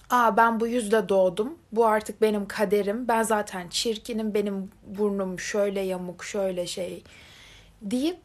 Aa 0.10 0.38
ben 0.38 0.60
bu 0.60 0.68
yüzle 0.68 1.10
doğdum. 1.10 1.56
Bu 1.72 1.86
artık 1.86 2.22
benim 2.22 2.48
kaderim. 2.48 3.08
Ben 3.08 3.24
zaten 3.24 3.68
çirkinim. 3.68 4.34
Benim 4.34 4.72
burnum 4.88 5.40
şöyle 5.40 5.82
yamuk, 5.82 6.24
şöyle 6.24 6.68
şey 6.68 7.04
deyip 7.82 8.20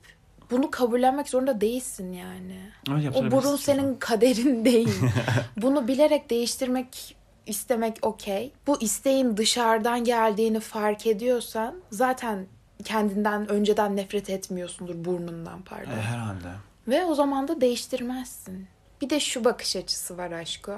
bunu 0.51 0.71
kabullenmek 0.71 1.29
zorunda 1.29 1.61
değilsin 1.61 2.13
yani. 2.13 2.61
Evet, 2.89 2.99
o 2.99 2.99
yaptırabilirsin 2.99 3.31
burun 3.31 3.57
senin 3.57 3.95
kaderin 3.95 4.65
değil. 4.65 5.01
bunu 5.57 5.89
bilerek 5.89 6.31
değiştirmek 6.31 7.17
istemek 7.47 7.99
okey. 8.03 8.53
Bu 8.67 8.81
isteğin 8.81 9.37
dışarıdan 9.37 10.05
geldiğini 10.05 10.61
fark 10.61 11.07
ediyorsan 11.07 11.75
zaten 11.91 12.47
kendinden 12.85 13.49
önceden 13.49 13.97
nefret 13.97 14.31
etmiyorsundur 14.31 15.05
burnundan 15.05 15.63
pardon. 15.63 15.91
E, 15.91 16.03
herhalde. 16.03 16.49
Ve 16.89 17.05
o 17.05 17.15
zaman 17.15 17.49
da 17.49 17.61
değiştirmezsin. 17.61 18.67
Bir 19.01 19.11
de 19.11 19.21
şu 19.21 19.45
bakış 19.45 19.77
açısı 19.77 20.19
var 20.19 20.31
aşko. 20.31 20.73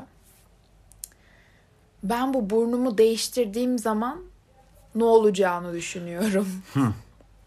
Ben 2.02 2.34
bu 2.34 2.50
burnumu 2.50 2.98
değiştirdiğim 2.98 3.78
zaman 3.78 4.20
ne 4.94 5.04
olacağını 5.04 5.72
düşünüyorum. 5.72 6.48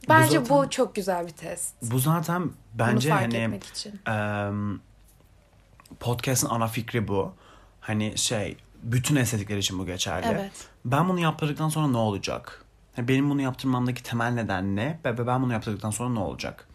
Bence 0.09 0.41
bu, 0.41 0.45
zaten- 0.45 0.69
çok 0.69 0.95
güzel 0.95 1.27
bir 1.27 1.31
test. 1.31 1.73
Bu 1.81 1.99
zaten 1.99 2.51
bence 2.73 3.09
Bunu 3.09 3.17
fark 3.17 3.33
hani 3.33 3.37
etmek 3.43 3.63
için. 3.63 3.99
em, 4.07 4.79
podcast'ın 5.99 6.49
ana 6.49 6.67
fikri 6.67 7.07
bu. 7.07 7.33
Hani 7.81 8.17
şey 8.17 8.57
bütün 8.83 9.15
estetikler 9.15 9.57
için 9.57 9.79
bu 9.79 9.85
geçerli. 9.85 10.25
Evet. 10.27 10.51
Ben 10.85 11.09
bunu 11.09 11.19
yaptırdıktan 11.19 11.69
sonra 11.69 11.87
ne 11.87 11.97
olacak? 11.97 12.65
Yani 12.97 13.07
benim 13.07 13.29
bunu 13.29 13.41
yaptırmamdaki 13.41 14.03
temel 14.03 14.31
neden 14.31 14.75
ne? 14.75 14.99
Ve 15.05 15.27
ben 15.27 15.41
bunu 15.43 15.53
yaptırdıktan 15.53 15.91
sonra 15.91 16.09
ne 16.09 16.19
olacak? 16.19 16.67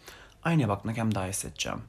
Aynaya 0.45 0.69
baktığımda 0.69 0.97
hem 0.97 1.15
daha 1.15 1.27
hissedeceğim. 1.27 1.83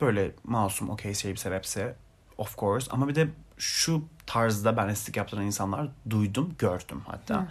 Böyle 0.00 0.32
masum, 0.44 0.90
okey 0.90 1.14
şey 1.14 1.32
bir 1.32 1.36
sebepse 1.36 1.96
of 2.38 2.58
course. 2.58 2.90
Ama 2.90 3.08
bir 3.08 3.14
de 3.14 3.28
şu 3.58 4.04
tarzda 4.26 4.76
ben 4.76 4.88
estetik 4.88 5.16
yaptıran 5.16 5.44
insanlar 5.44 5.88
duydum, 6.10 6.54
gördüm 6.58 7.02
hatta. 7.06 7.46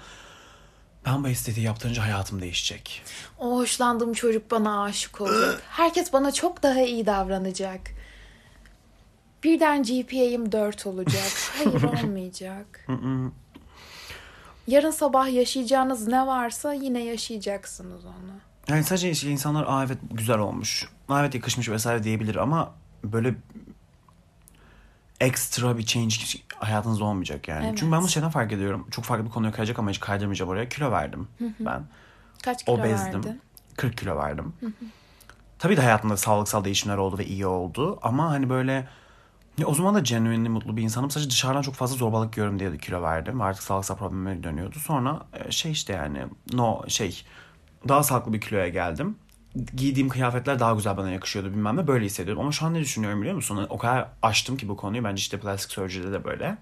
Ben 1.05 1.23
bu 1.23 1.27
estetiği 1.27 1.65
yaptırınca 1.65 2.03
hayatım 2.03 2.41
değişecek. 2.41 3.01
O 3.39 3.57
hoşlandığım 3.57 4.13
çocuk 4.13 4.51
bana 4.51 4.83
aşık 4.83 5.21
olacak. 5.21 5.61
Herkes 5.69 6.13
bana 6.13 6.31
çok 6.31 6.63
daha 6.63 6.81
iyi 6.81 7.05
davranacak. 7.05 7.81
Birden 9.43 9.83
GPA'yım 9.83 10.51
4 10.51 10.87
olacak. 10.87 11.31
Hayır 11.57 11.83
olmayacak. 11.83 12.87
Yarın 14.67 14.91
sabah 14.91 15.33
yaşayacağınız 15.33 16.07
ne 16.07 16.27
varsa 16.27 16.73
yine 16.73 17.03
yaşayacaksınız 17.03 18.05
onu. 18.05 18.33
Yani 18.67 18.83
sadece 18.83 19.31
insanlar 19.31 19.65
aa 19.67 19.83
evet 19.83 19.97
güzel 20.11 20.39
olmuş. 20.39 20.89
Aa 21.09 21.21
evet 21.21 21.35
yakışmış 21.35 21.69
vesaire 21.69 22.03
diyebilir 22.03 22.35
ama 22.35 22.73
böyle 23.03 23.35
ekstra 25.23 25.77
bir 25.77 25.85
change 25.85 26.15
hayatınızda 26.55 27.03
olmayacak 27.03 27.47
yani. 27.47 27.65
Evet. 27.65 27.77
Çünkü 27.77 27.91
ben 27.91 28.01
bu 28.01 28.07
şeyden 28.07 28.29
fark 28.29 28.51
ediyorum. 28.51 28.87
Çok 28.91 29.05
farklı 29.05 29.25
bir 29.25 29.31
konuya 29.31 29.51
kayacak 29.51 29.79
ama 29.79 29.89
hiç 29.89 29.99
kaydırmayacağım 29.99 30.51
oraya. 30.51 30.69
Kilo 30.69 30.91
verdim 30.91 31.27
ben. 31.59 31.83
Kaç 32.43 32.65
kilo 32.65 32.75
Obezdim. 32.75 33.23
verdin? 33.23 33.41
40 33.77 33.97
kilo 33.97 34.15
verdim. 34.17 34.53
Tabii 35.59 35.77
de 35.77 35.81
hayatımda 35.81 36.17
sağlıksal 36.17 36.63
değişimler 36.63 36.97
oldu 36.97 37.17
ve 37.17 37.25
iyi 37.25 37.45
oldu. 37.45 37.99
Ama 38.01 38.29
hani 38.31 38.49
böyle 38.49 38.87
ya 39.57 39.67
o 39.67 39.73
zaman 39.73 39.95
da 39.95 39.99
genuinely 39.99 40.49
mutlu 40.49 40.77
bir 40.77 40.81
insanım. 40.81 41.11
Sadece 41.11 41.29
dışarıdan 41.29 41.61
çok 41.61 41.75
fazla 41.75 41.95
zorbalık 41.95 42.33
görüyorum 42.33 42.59
diye 42.59 42.71
de 42.71 42.77
kilo 42.77 43.01
verdim. 43.01 43.39
Ve 43.39 43.43
artık 43.43 43.63
sağlıksal 43.63 43.97
problemime 43.97 44.43
dönüyordu. 44.43 44.79
Sonra 44.79 45.19
e, 45.33 45.51
şey 45.51 45.71
işte 45.71 45.93
yani 45.93 46.19
no 46.53 46.83
şey 46.87 47.23
daha 47.87 48.03
sağlıklı 48.03 48.33
bir 48.33 48.41
kiloya 48.41 48.67
geldim. 48.67 49.15
Giydiğim 49.75 50.09
kıyafetler 50.09 50.59
daha 50.59 50.73
güzel 50.73 50.97
bana 50.97 51.11
yakışıyordu 51.11 51.51
bilmem 51.51 51.77
ne 51.77 51.87
böyle 51.87 52.05
hissediyordum. 52.05 52.43
Ama 52.43 52.51
şu 52.51 52.65
an 52.65 52.73
ne 52.73 52.79
düşünüyorum 52.79 53.21
biliyor 53.21 53.35
musun? 53.35 53.67
O 53.69 53.77
kadar 53.77 54.07
açtım 54.21 54.57
ki 54.57 54.69
bu 54.69 54.77
konuyu. 54.77 55.03
Bence 55.03 55.19
işte 55.19 55.39
plastik 55.39 55.71
surgery'de 55.71 56.11
de 56.11 56.23
böyle. 56.23 56.57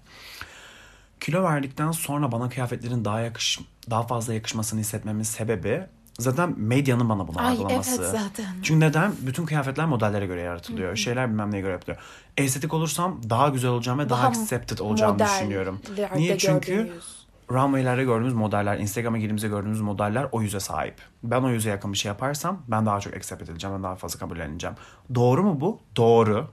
Kilo 1.20 1.42
verdikten 1.42 1.90
sonra 1.90 2.32
bana 2.32 2.48
kıyafetlerin 2.48 3.04
daha 3.04 3.20
yakış 3.20 3.60
daha 3.90 4.02
fazla 4.02 4.34
yakışmasını 4.34 4.80
hissetmemin 4.80 5.22
sebebi 5.22 5.86
zaten 6.18 6.54
medyanın 6.58 7.08
bana 7.08 7.28
bunu 7.28 7.40
Ay, 7.40 7.52
algılaması. 7.52 8.02
evet 8.02 8.10
zaten. 8.10 8.54
Çünkü 8.62 8.80
neden? 8.80 9.12
Bütün 9.20 9.46
kıyafetler 9.46 9.86
modellere 9.86 10.26
göre 10.26 10.40
yaratılıyor. 10.40 10.96
Şeyler 10.96 11.28
bilmem 11.30 11.50
neye 11.52 11.60
göre 11.60 11.72
yapılıyor. 11.72 11.98
Estetik 12.36 12.74
olursam 12.74 13.20
daha 13.30 13.48
güzel 13.48 13.70
olacağım 13.70 13.98
ve 13.98 14.08
daha, 14.10 14.22
Daha 14.22 14.30
accepted 14.42 14.78
olacağımı 14.78 15.12
modellerde 15.12 15.34
düşünüyorum. 15.34 15.80
Niye? 16.16 16.38
Çünkü 16.38 16.74
gördüğünüz. 16.76 17.21
Runway'lerde 17.52 18.04
gördüğümüz 18.04 18.34
modeller, 18.34 18.78
Instagram'a 18.78 19.18
girdiğimizde 19.18 19.48
gördüğümüz 19.48 19.80
modeller 19.80 20.26
o 20.32 20.42
yüze 20.42 20.60
sahip. 20.60 20.94
Ben 21.22 21.42
o 21.42 21.50
yüze 21.50 21.70
yakın 21.70 21.92
bir 21.92 21.98
şey 21.98 22.08
yaparsam 22.08 22.62
ben 22.68 22.86
daha 22.86 23.00
çok 23.00 23.16
accept 23.16 23.42
edileceğim, 23.42 23.76
ben 23.76 23.82
daha 23.82 23.94
fazla 23.94 24.18
kabulleneceğim. 24.18 24.76
Doğru 25.14 25.42
mu 25.42 25.60
bu? 25.60 25.80
Doğru. 25.96 26.50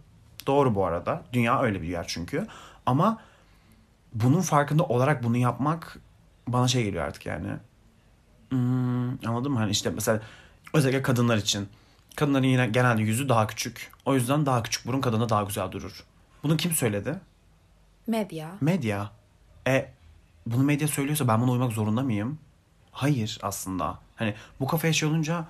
Doğru 0.47 0.75
bu 0.75 0.85
arada. 0.85 1.23
Dünya 1.33 1.61
öyle 1.61 1.81
bir 1.81 1.87
yer 1.87 2.05
çünkü. 2.07 2.47
Ama 2.85 3.21
bunun 4.13 4.41
farkında 4.41 4.83
olarak 4.83 5.23
bunu 5.23 5.37
yapmak 5.37 5.97
bana 6.47 6.67
şey 6.67 6.83
geliyor 6.83 7.03
artık 7.05 7.25
yani. 7.25 7.47
Hmm, 8.49 9.27
anladın 9.27 9.51
mı? 9.51 9.59
Hani 9.59 9.71
işte 9.71 9.89
mesela 9.89 10.21
özellikle 10.73 11.01
kadınlar 11.01 11.37
için. 11.37 11.69
Kadınların 12.15 12.43
yine 12.43 12.67
genelde 12.67 13.01
yüzü 13.01 13.29
daha 13.29 13.47
küçük. 13.47 13.91
O 14.05 14.15
yüzden 14.15 14.45
daha 14.45 14.63
küçük 14.63 14.87
burun 14.87 15.01
kadına 15.01 15.29
daha 15.29 15.43
güzel 15.43 15.71
durur. 15.71 16.03
Bunu 16.43 16.57
kim 16.57 16.71
söyledi? 16.71 17.19
Medya. 18.07 18.51
Medya. 18.61 19.11
E 19.67 19.98
bunu 20.51 20.63
medya 20.63 20.87
söylüyorsa 20.87 21.27
ben 21.27 21.41
buna 21.41 21.51
uymak 21.51 21.71
zorunda 21.71 22.01
mıyım? 22.01 22.39
Hayır 22.91 23.39
aslında. 23.41 23.99
Hani 24.15 24.33
bu 24.59 24.67
kafaya 24.67 24.93
şey 24.93 25.09
olunca 25.09 25.45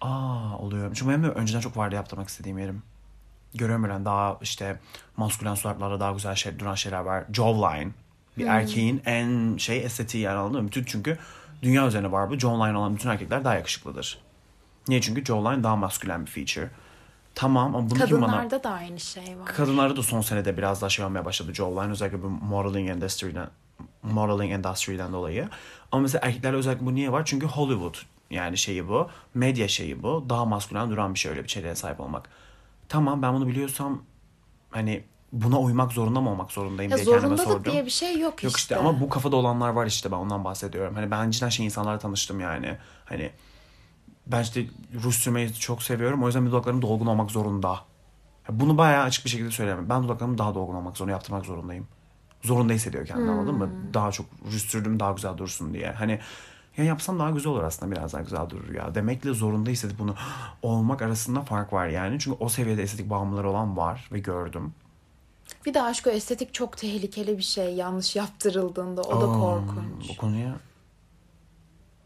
aa 0.00 0.58
oluyor. 0.58 0.94
Çünkü 0.94 1.10
benim 1.10 1.22
de 1.22 1.28
önceden 1.28 1.60
çok 1.60 1.76
vardı 1.76 1.94
yaptırmak 1.94 2.28
istediğim 2.28 2.58
yerim. 2.58 2.82
Görüyorum 3.54 3.84
böyle 3.84 4.04
daha 4.04 4.38
işte 4.42 4.80
maskülen 5.16 5.54
suratlarda 5.54 6.00
daha 6.00 6.12
güzel 6.12 6.34
şey, 6.34 6.58
duran 6.58 6.74
şeyler 6.74 7.00
var. 7.00 7.24
Jawline. 7.32 7.90
Bir 8.38 8.46
erkeğin 8.46 9.02
en 9.04 9.56
şey 9.56 9.84
estetiği 9.84 10.22
yani 10.22 10.38
anladın 10.38 10.62
mı? 10.62 10.68
Bütün 10.68 10.84
çünkü 10.84 11.18
dünya 11.62 11.86
üzerine 11.86 12.12
var 12.12 12.30
bu. 12.30 12.38
Jawline 12.38 12.78
olan 12.78 12.94
bütün 12.94 13.08
erkekler 13.08 13.44
daha 13.44 13.54
yakışıklıdır. 13.54 14.18
Niye? 14.88 15.00
Çünkü 15.00 15.24
jawline 15.24 15.62
daha 15.62 15.76
maskülen 15.76 16.26
bir 16.26 16.30
feature. 16.30 16.70
Tamam 17.34 17.76
ama 17.76 17.90
bunu 17.90 18.04
kim 18.04 18.22
bana... 18.22 18.26
Kadınlarda 18.26 18.64
da 18.64 18.70
aynı 18.70 19.00
şey 19.00 19.38
var. 19.38 19.46
Kadınlarda 19.46 19.96
da 19.96 20.02
son 20.02 20.20
senede 20.20 20.56
biraz 20.56 20.82
daha 20.82 20.90
şey 20.90 21.04
olmaya 21.04 21.24
başladı 21.24 21.54
jawline 21.54 21.92
özellikle 21.92 22.22
bu 22.22 22.28
modeling 22.28 22.90
endüstriden 22.90 23.48
modeling 24.02 24.52
endüstriden 24.52 25.12
dolayı. 25.12 25.48
Ama 25.92 26.02
mesela 26.02 26.26
erkeklerde 26.26 26.56
özellikle 26.56 26.86
bu 26.86 26.94
niye 26.94 27.12
var? 27.12 27.22
Çünkü 27.24 27.46
Hollywood 27.46 27.94
yani 28.30 28.58
şeyi 28.58 28.88
bu. 28.88 29.08
Medya 29.34 29.68
şeyi 29.68 30.02
bu. 30.02 30.26
Daha 30.28 30.44
maskülen 30.44 30.90
duran 30.90 31.14
bir 31.14 31.18
şey 31.18 31.30
öyle 31.30 31.42
bir 31.42 31.48
çevreye 31.48 31.74
sahip 31.74 32.00
olmak. 32.00 32.28
Tamam 32.88 33.22
ben 33.22 33.34
bunu 33.34 33.46
biliyorsam 33.46 34.02
hani 34.70 35.04
buna 35.32 35.60
uymak 35.60 35.92
zorunda 35.92 36.20
mı 36.20 36.30
olmak 36.30 36.52
zorundayım 36.52 36.90
ya 36.90 36.96
diye 36.96 37.06
kendime 37.06 37.36
sordum. 37.36 37.72
diye 37.72 37.84
bir 37.84 37.90
şey 37.90 38.18
yok, 38.18 38.44
Yok 38.44 38.56
işte 38.56 38.76
ama 38.76 39.00
bu 39.00 39.08
kafada 39.08 39.36
olanlar 39.36 39.68
var 39.68 39.86
işte 39.86 40.12
ben 40.12 40.16
ondan 40.16 40.44
bahsediyorum. 40.44 40.94
Hani 40.94 41.10
ben 41.10 41.30
cidden 41.30 41.48
şey 41.48 41.66
insanlarla 41.66 41.98
tanıştım 41.98 42.40
yani. 42.40 42.78
Hani 43.04 43.30
ben 44.26 44.42
işte 44.42 44.66
ruj 45.02 45.14
sürmeyi 45.14 45.54
çok 45.54 45.82
seviyorum. 45.82 46.22
O 46.22 46.26
yüzden 46.26 46.46
dudaklarım 46.46 46.82
dolgun 46.82 47.06
olmak 47.06 47.30
zorunda. 47.30 47.80
Bunu 48.48 48.78
bayağı 48.78 49.04
açık 49.04 49.24
bir 49.24 49.30
şekilde 49.30 49.50
söyleyemem. 49.50 49.88
Ben 49.88 50.02
dudaklarım 50.02 50.38
daha 50.38 50.54
dolgun 50.54 50.74
olmak 50.74 50.96
zorunda, 50.96 51.12
yaptırmak 51.12 51.44
zorundayım. 51.44 51.88
Zorunda 52.42 52.72
hissediyor 52.72 53.06
kendini 53.06 53.30
anladın 53.30 53.54
mı? 53.54 53.70
Daha 53.94 54.12
çok 54.12 54.26
ruj 54.46 54.62
sürdüm 54.62 55.00
daha 55.00 55.12
güzel 55.12 55.38
dursun 55.38 55.74
diye. 55.74 55.90
Hani 55.92 56.18
ya 56.76 56.84
yapsam 56.84 57.18
daha 57.18 57.30
güzel 57.30 57.52
olur 57.52 57.62
aslında 57.62 57.92
biraz 57.92 58.12
daha 58.12 58.22
güzel 58.22 58.50
durur 58.50 58.74
ya. 58.74 58.94
Demekle 58.94 59.32
zorunda 59.32 59.70
hissedip 59.70 59.98
bunu 59.98 60.14
olmak 60.62 61.02
arasında 61.02 61.42
fark 61.42 61.72
var 61.72 61.86
yani. 61.88 62.18
Çünkü 62.20 62.36
o 62.40 62.48
seviyede 62.48 62.82
estetik 62.82 63.10
bağımlıları 63.10 63.50
olan 63.50 63.76
var 63.76 64.08
ve 64.12 64.18
gördüm. 64.18 64.72
Bir 65.66 65.74
de 65.74 65.82
aşk 65.82 66.06
o 66.06 66.10
estetik 66.10 66.54
çok 66.54 66.76
tehlikeli 66.76 67.38
bir 67.38 67.42
şey. 67.42 67.74
Yanlış 67.74 68.16
yaptırıldığında 68.16 69.02
o 69.02 69.20
da 69.20 69.24
Aa, 69.24 69.38
korkunç. 69.40 70.08
Bu 70.08 70.16
konuya 70.16 70.54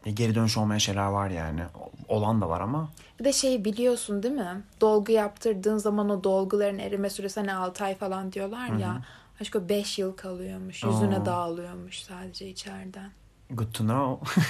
ya 0.05 0.11
geri 0.11 0.35
dönüş 0.35 0.57
olmayan 0.57 0.79
şeyler 0.79 1.05
var 1.07 1.29
yani. 1.29 1.61
Olan 2.07 2.41
da 2.41 2.49
var 2.49 2.61
ama 2.61 2.89
Bir 3.19 3.25
de 3.25 3.33
şeyi 3.33 3.65
biliyorsun 3.65 4.23
değil 4.23 4.33
mi? 4.33 4.63
Dolgu 4.81 5.11
yaptırdığın 5.11 5.77
zaman 5.77 6.09
o 6.09 6.23
dolguların 6.23 6.79
erime 6.79 7.09
süresi 7.09 7.39
hani 7.39 7.53
6 7.53 7.83
ay 7.83 7.95
falan 7.95 8.31
diyorlar 8.31 8.67
ya. 8.67 9.01
Aşk 9.41 9.55
o 9.55 9.69
5 9.69 9.99
yıl 9.99 10.15
kalıyormuş. 10.17 10.83
Yüzüne 10.83 11.17
Aa. 11.17 11.25
dağılıyormuş 11.25 11.99
sadece 11.99 12.47
içeriden. 12.49 13.11
good 13.49 13.71
to 13.73 13.83
know. 13.83 14.41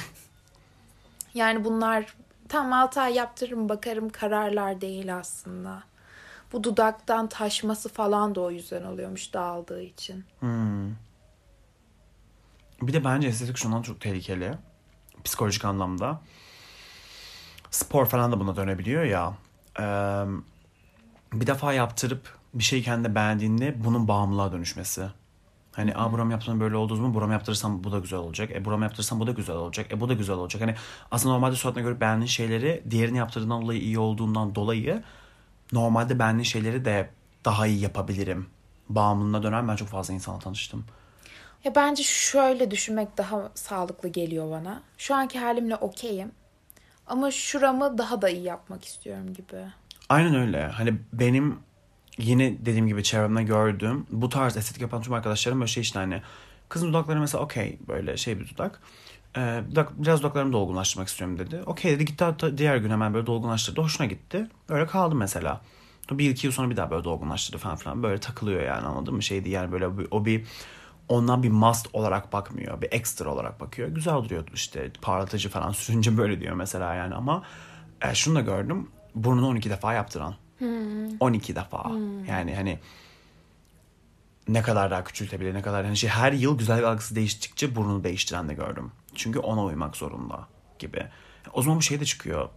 Yani 1.34 1.65
bunlar 1.65 2.15
tam 2.50 2.74
6 2.74 3.01
ay 3.01 3.13
yaptırırım 3.13 3.70
bakarım 3.70 4.10
kararlar 4.10 4.82
değil 4.82 5.15
aslında. 5.15 5.84
Bu 6.54 6.63
dudaktan 6.63 7.30
taşması 7.30 7.89
falan 7.89 8.36
da 8.36 8.42
o 8.42 8.51
yüzden 8.51 8.84
oluyormuş 8.84 9.34
dağıldığı 9.34 9.82
için. 9.82 10.25
Hmm. 10.39 10.89
Bir 12.82 12.94
de 12.94 13.04
bence 13.04 13.27
estetik 13.27 13.58
şundan 13.58 13.82
çok 13.82 14.01
tehlikeli. 14.01 14.54
Psikolojik 15.24 15.65
anlamda. 15.65 16.22
Spor 17.72 18.06
falan 18.06 18.32
da 18.32 18.39
buna 18.39 18.56
dönebiliyor 18.56 19.04
ya. 19.04 19.34
Eee, 19.80 20.25
bir 21.34 21.48
defa 21.48 21.74
yaptırıp 21.74 22.38
bir 22.56 22.64
şeyi 22.64 22.84
kendi 22.84 23.16
beğendiğinde 23.16 23.84
bunun 23.84 24.08
bağımlılığa 24.08 24.52
dönüşmesi. 24.52 25.06
Hani 25.72 25.96
Aa, 25.96 26.12
buram 26.12 26.32
yaptığım 26.32 26.60
böyle 26.60 26.76
olduğu 26.76 26.96
zaman 26.96 27.14
buram 27.14 27.32
yaptırırsam 27.32 27.84
bu 27.84 27.92
da 27.92 28.00
güzel 28.00 28.20
olacak. 28.20 28.52
E 28.52 28.66
buram 28.66 28.82
yaptırırsam 28.82 29.20
bu 29.20 29.28
da 29.28 29.32
güzel 29.32 29.56
olacak. 29.56 29.92
E 29.92 30.00
bu 30.00 30.10
da 30.10 30.14
güzel 30.14 30.36
olacak. 30.36 30.62
Hani 30.62 30.76
aslında 31.12 31.34
normalde 31.34 31.56
suratına 31.56 31.84
göre 31.84 32.00
beğendiğin 32.00 32.28
şeyleri 32.28 32.84
diğerini 32.90 33.18
yaptırdığından 33.18 33.62
dolayı 33.62 33.82
iyi 33.82 34.00
olduğundan 34.00 34.56
dolayı 34.56 35.04
normalde 35.72 36.20
beğendiğin 36.20 36.44
şeyleri 36.44 36.86
de 36.86 37.10
daha 37.46 37.68
iyi 37.68 37.80
yapabilirim. 37.80 38.48
Bağımlılığına 38.90 39.44
dönen 39.44 39.68
ben 39.68 39.76
çok 39.76 39.88
fazla 39.88 40.14
insanla 40.14 40.40
tanıştım. 40.40 40.86
Ya 41.64 41.76
bence 41.76 42.04
şöyle 42.04 42.72
düşünmek 42.72 43.18
daha 43.18 43.52
sağlıklı 43.56 44.10
geliyor 44.10 44.52
bana. 44.52 44.82
Şu 44.98 45.16
anki 45.16 45.40
halimle 45.40 45.76
okeyim. 45.76 46.32
Ama 47.08 47.32
şuramı 47.32 47.98
daha 47.98 48.22
da 48.22 48.30
iyi 48.30 48.44
yapmak 48.44 48.86
istiyorum 48.86 49.34
gibi. 49.34 49.66
Aynen 50.10 50.36
öyle. 50.36 50.68
Hani 50.68 50.94
benim 51.14 51.60
yine 52.17 52.65
dediğim 52.65 52.88
gibi 52.88 53.03
çevremde 53.03 53.43
gördüğüm 53.43 54.05
bu 54.12 54.29
tarz 54.29 54.57
estetik 54.57 54.81
yapan 54.81 55.01
tüm 55.01 55.13
arkadaşlarım 55.13 55.60
böyle 55.60 55.67
şey 55.67 55.81
işte 55.81 56.00
hani 56.00 56.22
kızın 56.69 56.89
dudakları 56.89 57.19
mesela 57.19 57.43
okey 57.43 57.79
böyle 57.88 58.17
şey 58.17 58.39
bir 58.39 58.50
dudak. 58.50 58.81
Ee, 59.38 59.63
dudak, 59.72 60.03
biraz 60.03 60.19
dudaklarımı 60.19 60.53
dolgunlaştırmak 60.53 61.07
istiyorum 61.07 61.39
dedi. 61.39 61.62
Okey 61.65 61.91
dedi 61.91 62.05
gitti 62.05 62.25
diğer 62.57 62.77
gün 62.77 62.89
hemen 62.89 63.13
böyle 63.13 63.27
dolgunlaştırdı. 63.27 63.81
Hoşuna 63.81 64.07
gitti. 64.07 64.48
Öyle 64.69 64.86
kaldı 64.86 65.15
mesela. 65.15 65.62
Bir 66.12 66.29
iki 66.29 66.48
yıl 66.48 66.53
sonra 66.53 66.69
bir 66.69 66.77
daha 66.77 66.91
böyle 66.91 67.03
dolgunlaştırdı 67.03 67.57
falan 67.57 67.75
filan. 67.75 68.03
Böyle 68.03 68.19
takılıyor 68.19 68.62
yani 68.62 68.88
anladın 68.88 69.13
mı? 69.13 69.24
Şeydi 69.24 69.50
yani 69.50 69.72
böyle 69.72 69.88
o 70.12 70.25
bir 70.25 70.45
ondan 71.10 71.43
bir 71.43 71.50
must 71.50 71.88
olarak 71.93 72.34
bakmıyor. 72.34 72.81
Bir 72.81 72.88
ekstra 72.91 73.29
olarak 73.29 73.60
bakıyor. 73.60 73.89
Güzel 73.89 74.15
duruyordu 74.15 74.51
işte 74.53 74.91
parlatıcı 75.01 75.50
falan 75.50 75.72
sürünce 75.72 76.17
böyle 76.17 76.41
diyor 76.41 76.55
mesela 76.55 76.93
yani 76.93 77.15
ama 77.15 77.43
e, 78.01 78.15
şunu 78.15 78.36
da 78.36 78.41
gördüm. 78.41 78.88
Burnunu 79.15 79.48
12 79.48 79.69
defa 79.69 79.93
yaptıran. 79.93 80.36
12 81.20 81.56
defa. 81.56 81.92
Yani 82.28 82.56
hani 82.56 82.80
ne 84.48 84.62
kadar 84.62 84.92
daha 84.92 85.04
küçültebilir 85.04 85.54
ne 85.54 85.62
kadar 85.62 85.86
hani 85.86 85.98
şey 85.98 86.10
her 86.10 86.32
yıl 86.32 86.58
güzellik 86.58 86.86
algısı 86.86 87.16
değiştikçe 87.16 87.76
burnunu 87.76 88.04
değiştiren 88.04 88.50
de 88.50 88.54
gördüm. 88.54 88.92
Çünkü 89.16 89.40
ona 89.40 89.64
uymak 89.64 89.98
zorunda 89.98 90.48
gibi. 90.80 91.08
O 91.54 91.62
zaman 91.62 91.78
bu 91.78 91.82
şey 91.82 92.00
de 92.00 92.06
çıkıyor. 92.06 92.50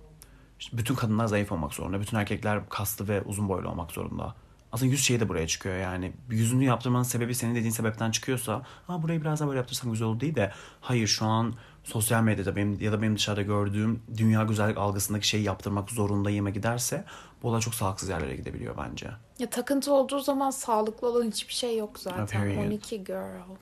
İşte 0.60 0.78
bütün 0.78 0.94
kadınlar 0.94 1.26
zayıf 1.26 1.52
olmak 1.52 1.74
zorunda. 1.74 2.00
Bütün 2.00 2.16
erkekler 2.16 2.68
kaslı 2.68 3.08
ve 3.08 3.22
uzun 3.22 3.48
boylu 3.48 3.68
olmak 3.68 3.92
zorunda. 3.92 4.34
Aslında 4.72 4.90
yüz 4.90 5.04
şeyi 5.04 5.20
de 5.20 5.28
buraya 5.28 5.46
çıkıyor 5.46 5.76
yani. 5.76 6.12
Yüzünü 6.30 6.64
yaptırmanın 6.64 7.02
sebebi 7.02 7.34
senin 7.34 7.54
dediğin 7.54 7.70
sebepten 7.70 8.10
çıkıyorsa 8.10 8.62
ha 8.86 9.02
burayı 9.02 9.20
biraz 9.20 9.40
daha 9.40 9.48
böyle 9.48 9.58
yaptırsam 9.58 9.90
güzel 9.90 10.08
olur 10.08 10.20
değil 10.20 10.34
de 10.34 10.52
hayır 10.80 11.06
şu 11.06 11.26
an 11.26 11.54
sosyal 11.88 12.22
medyada 12.22 12.56
benim 12.56 12.80
ya 12.80 12.92
da 12.92 13.02
benim 13.02 13.16
dışarıda 13.16 13.42
gördüğüm 13.42 14.02
dünya 14.16 14.42
güzellik 14.42 14.78
algısındaki 14.78 15.28
şeyi 15.28 15.44
yaptırmak 15.44 15.90
zorundayıma 15.90 16.50
giderse 16.50 17.04
bu 17.42 17.48
olay 17.48 17.60
çok 17.60 17.74
sağlıksız 17.74 18.08
yerlere 18.08 18.36
gidebiliyor 18.36 18.74
bence. 18.76 19.10
Ya 19.38 19.50
takıntı 19.50 19.92
olduğu 19.92 20.20
zaman 20.20 20.50
sağlıklı 20.50 21.08
olan 21.08 21.26
hiçbir 21.26 21.54
şey 21.54 21.78
yok 21.78 21.98
zaten. 21.98 22.26
Period. 22.26 22.66
12 22.66 23.04
girl. 23.04 23.56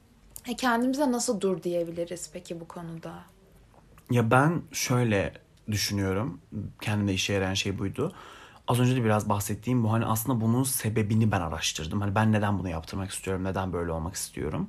E 0.49 0.57
kendimize 0.57 1.13
nasıl 1.13 1.41
dur 1.41 1.63
diyebiliriz 1.63 2.31
peki 2.33 2.61
bu 2.61 2.69
konuda? 2.69 3.13
Ya 4.11 4.31
ben 4.31 4.63
şöyle 4.73 5.33
düşünüyorum. 5.71 6.41
Kendimde 6.81 7.15
işe 7.15 7.33
yarayan 7.33 7.55
şey 7.55 7.79
buydu. 7.79 8.13
Az 8.69 8.81
önce 8.81 8.97
de 8.97 9.05
biraz 9.05 9.29
bahsettiğim 9.29 9.85
bu 9.85 9.93
hani 9.93 10.05
aslında 10.05 10.41
bunun 10.41 10.63
sebebini 10.63 11.33
ben 11.33 11.41
araştırdım. 11.41 12.01
Hani 12.01 12.15
ben 12.15 12.33
neden 12.33 12.59
bunu 12.59 12.69
yaptırmak 12.69 13.11
istiyorum, 13.11 13.45
neden 13.45 13.73
böyle 13.73 13.93
olmak 13.93 14.15
istiyorum. 14.15 14.69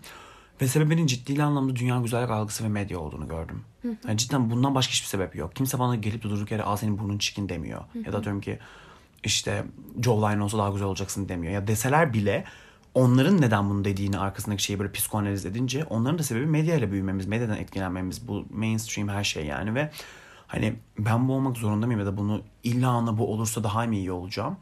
Ve 0.62 0.68
sebebinin 0.68 1.08
ciddi 1.08 1.44
anlamda 1.44 1.76
dünya 1.76 2.00
güzellik 2.00 2.30
algısı 2.30 2.64
ve 2.64 2.68
medya 2.68 3.00
olduğunu 3.00 3.28
gördüm. 3.28 3.62
Yani 4.08 4.18
cidden 4.18 4.50
bundan 4.50 4.76
başka 4.76 4.92
hiçbir 4.92 5.08
sebep 5.08 5.36
yok. 5.36 5.56
Kimse 5.56 5.80
bana 5.80 5.96
gelip 5.96 6.24
de 6.24 6.30
durduk 6.30 6.52
yere 6.52 6.64
aa 6.64 6.78
senin 6.78 7.00
burnun 7.00 7.18
çirkin 7.18 7.50
demiyor. 7.50 7.82
Ya 8.06 8.14
da 8.14 8.24
diyorum 8.24 8.42
ki 8.42 8.60
işte 9.24 9.66
jawline 10.04 10.44
olsa 10.44 10.58
daha 10.58 10.70
güzel 10.70 10.88
olacaksın 10.88 11.30
demiyor. 11.30 11.54
Ya 11.54 11.68
deseler 11.68 12.14
bile 12.14 12.44
onların 12.94 13.42
neden 13.42 13.70
bunu 13.70 13.86
dediğini 13.86 14.18
arkasındaki 14.18 14.64
şeyi 14.64 14.80
böyle 14.80 14.92
psikoanaliz 14.92 15.46
edince 15.46 15.86
onların 15.86 16.20
da 16.20 16.24
sebebi 16.24 16.46
medya 16.46 16.76
ile 16.76 16.92
büyümemiz, 16.92 17.26
medyadan 17.26 17.58
etkilenmemiz, 17.58 18.28
bu 18.28 18.46
mainstream 18.50 19.10
her 19.10 19.24
şey 19.24 19.46
yani 19.46 19.76
ve 19.76 19.92
hani 20.48 20.76
ben 21.00 21.28
bu 21.28 21.34
olmak 21.34 21.58
zorunda 21.58 21.86
mıyım 21.86 22.00
ya 22.00 22.06
da 22.06 22.18
bunu 22.18 22.42
illa 22.64 22.90
ana 22.90 23.18
bu 23.18 23.34
olursa 23.34 23.64
daha 23.64 23.86
mı 23.86 23.96
iyi 23.96 24.12
olacağım? 24.12 24.58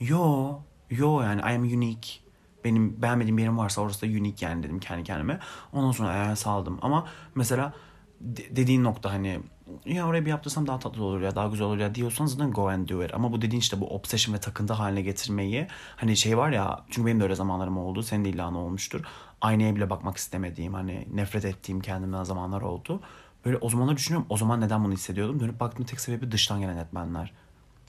Yo, 0.00 0.52
yo 0.90 1.20
yani 1.20 1.40
I 1.40 1.54
am 1.56 1.62
unique. 1.62 2.21
Benim 2.64 3.02
beğenmediğim 3.02 3.36
bir 3.36 3.42
yerim 3.42 3.58
varsa 3.58 3.80
orası 3.80 4.02
da 4.02 4.06
unique 4.06 4.48
yani 4.48 4.62
dedim 4.62 4.80
kendi 4.80 5.04
kendime. 5.04 5.38
Ondan 5.72 5.90
sonra 5.92 6.08
ayağa 6.08 6.36
saldım. 6.36 6.78
Ama 6.82 7.06
mesela 7.34 7.72
de- 8.20 8.56
dediğin 8.56 8.84
nokta 8.84 9.12
hani 9.12 9.40
ya 9.86 10.06
oraya 10.06 10.24
bir 10.24 10.30
yaptırsam 10.30 10.66
daha 10.66 10.78
tatlı 10.78 11.04
olur 11.04 11.20
ya 11.20 11.34
daha 11.36 11.48
güzel 11.48 11.66
olur 11.66 11.78
ya 11.78 11.94
diyorsanız 11.94 12.32
zaten 12.32 12.50
go 12.50 12.68
and 12.68 12.88
do 12.88 13.04
it. 13.04 13.14
Ama 13.14 13.32
bu 13.32 13.42
dediğin 13.42 13.60
işte 13.60 13.80
bu 13.80 13.94
obsession 13.94 14.34
ve 14.34 14.40
takıntı 14.40 14.72
haline 14.72 15.02
getirmeyi 15.02 15.66
hani 15.96 16.16
şey 16.16 16.38
var 16.38 16.50
ya 16.50 16.84
çünkü 16.90 17.06
benim 17.06 17.20
de 17.20 17.24
öyle 17.24 17.34
zamanlarım 17.34 17.78
oldu. 17.78 18.02
Senin 18.02 18.24
de 18.24 18.28
illa 18.28 18.50
ne 18.50 18.58
olmuştur. 18.58 19.00
Aynaya 19.40 19.76
bile 19.76 19.90
bakmak 19.90 20.16
istemediğim 20.16 20.74
hani 20.74 21.06
nefret 21.14 21.44
ettiğim 21.44 21.80
kendimden 21.80 22.24
zamanlar 22.24 22.62
oldu. 22.62 23.00
Böyle 23.44 23.56
o 23.56 23.68
zamanlar 23.68 23.96
düşünüyorum 23.96 24.26
o 24.30 24.36
zaman 24.36 24.60
neden 24.60 24.84
bunu 24.84 24.92
hissediyordum. 24.92 25.40
Dönüp 25.40 25.60
baktığımda 25.60 25.88
tek 25.88 26.00
sebebi 26.00 26.32
dıştan 26.32 26.60
gelen 26.60 26.76
etmenler. 26.76 27.32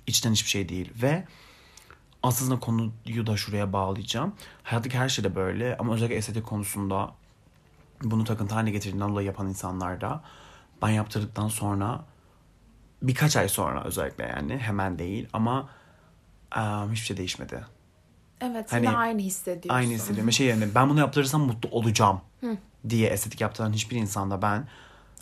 İçten 0.08 0.32
hiçbir 0.32 0.50
şey 0.50 0.70
değil 0.70 0.92
ve 1.02 1.24
aslında 2.24 2.60
konuyu 2.60 3.28
da 3.28 3.38
şuraya 3.38 3.74
bağlayacağım. 3.74 4.36
Hayattaki 4.64 4.98
her 4.98 5.10
şeyde 5.10 5.36
böyle 5.36 5.78
ama 5.78 5.94
özellikle 5.94 6.16
estetik 6.16 6.46
konusunda 6.46 7.12
bunu 8.04 8.24
takıntı 8.24 8.56
haline 8.56 8.72
getirdiğinden 8.72 9.10
dolayı 9.10 9.28
yapan 9.28 9.48
insanlar 9.48 10.02
da 10.02 10.24
ben 10.82 10.90
yaptırdıktan 10.90 11.48
sonra 11.48 12.06
birkaç 13.02 13.36
ay 13.36 13.50
sonra 13.50 13.84
özellikle 13.84 14.24
yani 14.24 14.58
hemen 14.58 15.00
değil 15.00 15.28
ama 15.34 15.70
um, 16.58 16.92
hiçbir 16.92 17.06
şey 17.06 17.18
değişmedi. 17.18 17.66
Evet 18.42 18.72
Hani 18.72 18.86
yine 18.86 18.98
aynı 18.98 19.22
hissediyorsun. 19.22 19.70
Aynı 19.80 19.94
hissediyorum. 19.94 20.32
Şey 20.32 20.48
yani 20.48 20.76
ben 20.76 20.90
bunu 20.90 21.00
yaptırırsam 21.00 21.42
mutlu 21.42 21.70
olacağım 21.70 22.22
diye 22.90 23.10
estetik 23.10 23.42
yaptıran 23.42 23.74
hiçbir 23.74 23.96
insanda 23.96 24.42
ben 24.42 24.68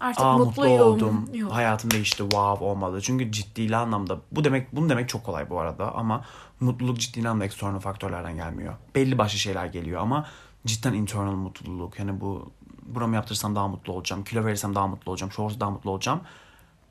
Artık 0.02 0.26
Aa, 0.26 0.38
mutlu 0.38 0.68
oldum. 0.68 1.30
Yok. 1.34 1.52
Hayatım 1.54 1.92
değişti. 1.92 2.18
Wow 2.18 2.66
olmalı. 2.66 3.02
Çünkü 3.02 3.32
ciddi 3.32 3.78
anlamda 3.78 4.20
bu 4.32 4.44
demek 4.44 4.76
bunu 4.76 4.90
demek 4.90 5.10
çok 5.10 5.24
kolay 5.24 5.50
bu 5.50 5.60
arada 5.60 5.96
ama 5.96 6.26
mutluluk 6.60 7.00
ciddi 7.00 7.20
anlamda 7.20 7.46
external 7.46 7.80
faktörlerden 7.80 8.36
gelmiyor. 8.36 8.74
Belli 8.96 9.18
başlı 9.18 9.38
şeyler 9.40 9.66
geliyor 9.66 10.02
ama 10.02 10.26
cidden 10.66 10.94
internal 10.94 11.32
mutluluk. 11.32 12.00
Yani 12.00 12.22
bu 12.22 12.52
buramı 12.86 13.16
yaptırsam 13.16 13.56
daha 13.56 13.68
mutlu 13.68 13.94
olacağım. 13.94 14.24
Kilo 14.24 14.46
verirsem 14.46 14.76
daha 14.76 14.88
mutlu 14.88 15.12
olacağım. 15.12 15.32
Şu 15.32 15.60
daha 15.60 15.70
mutlu 15.70 15.92
olacağım. 15.92 16.22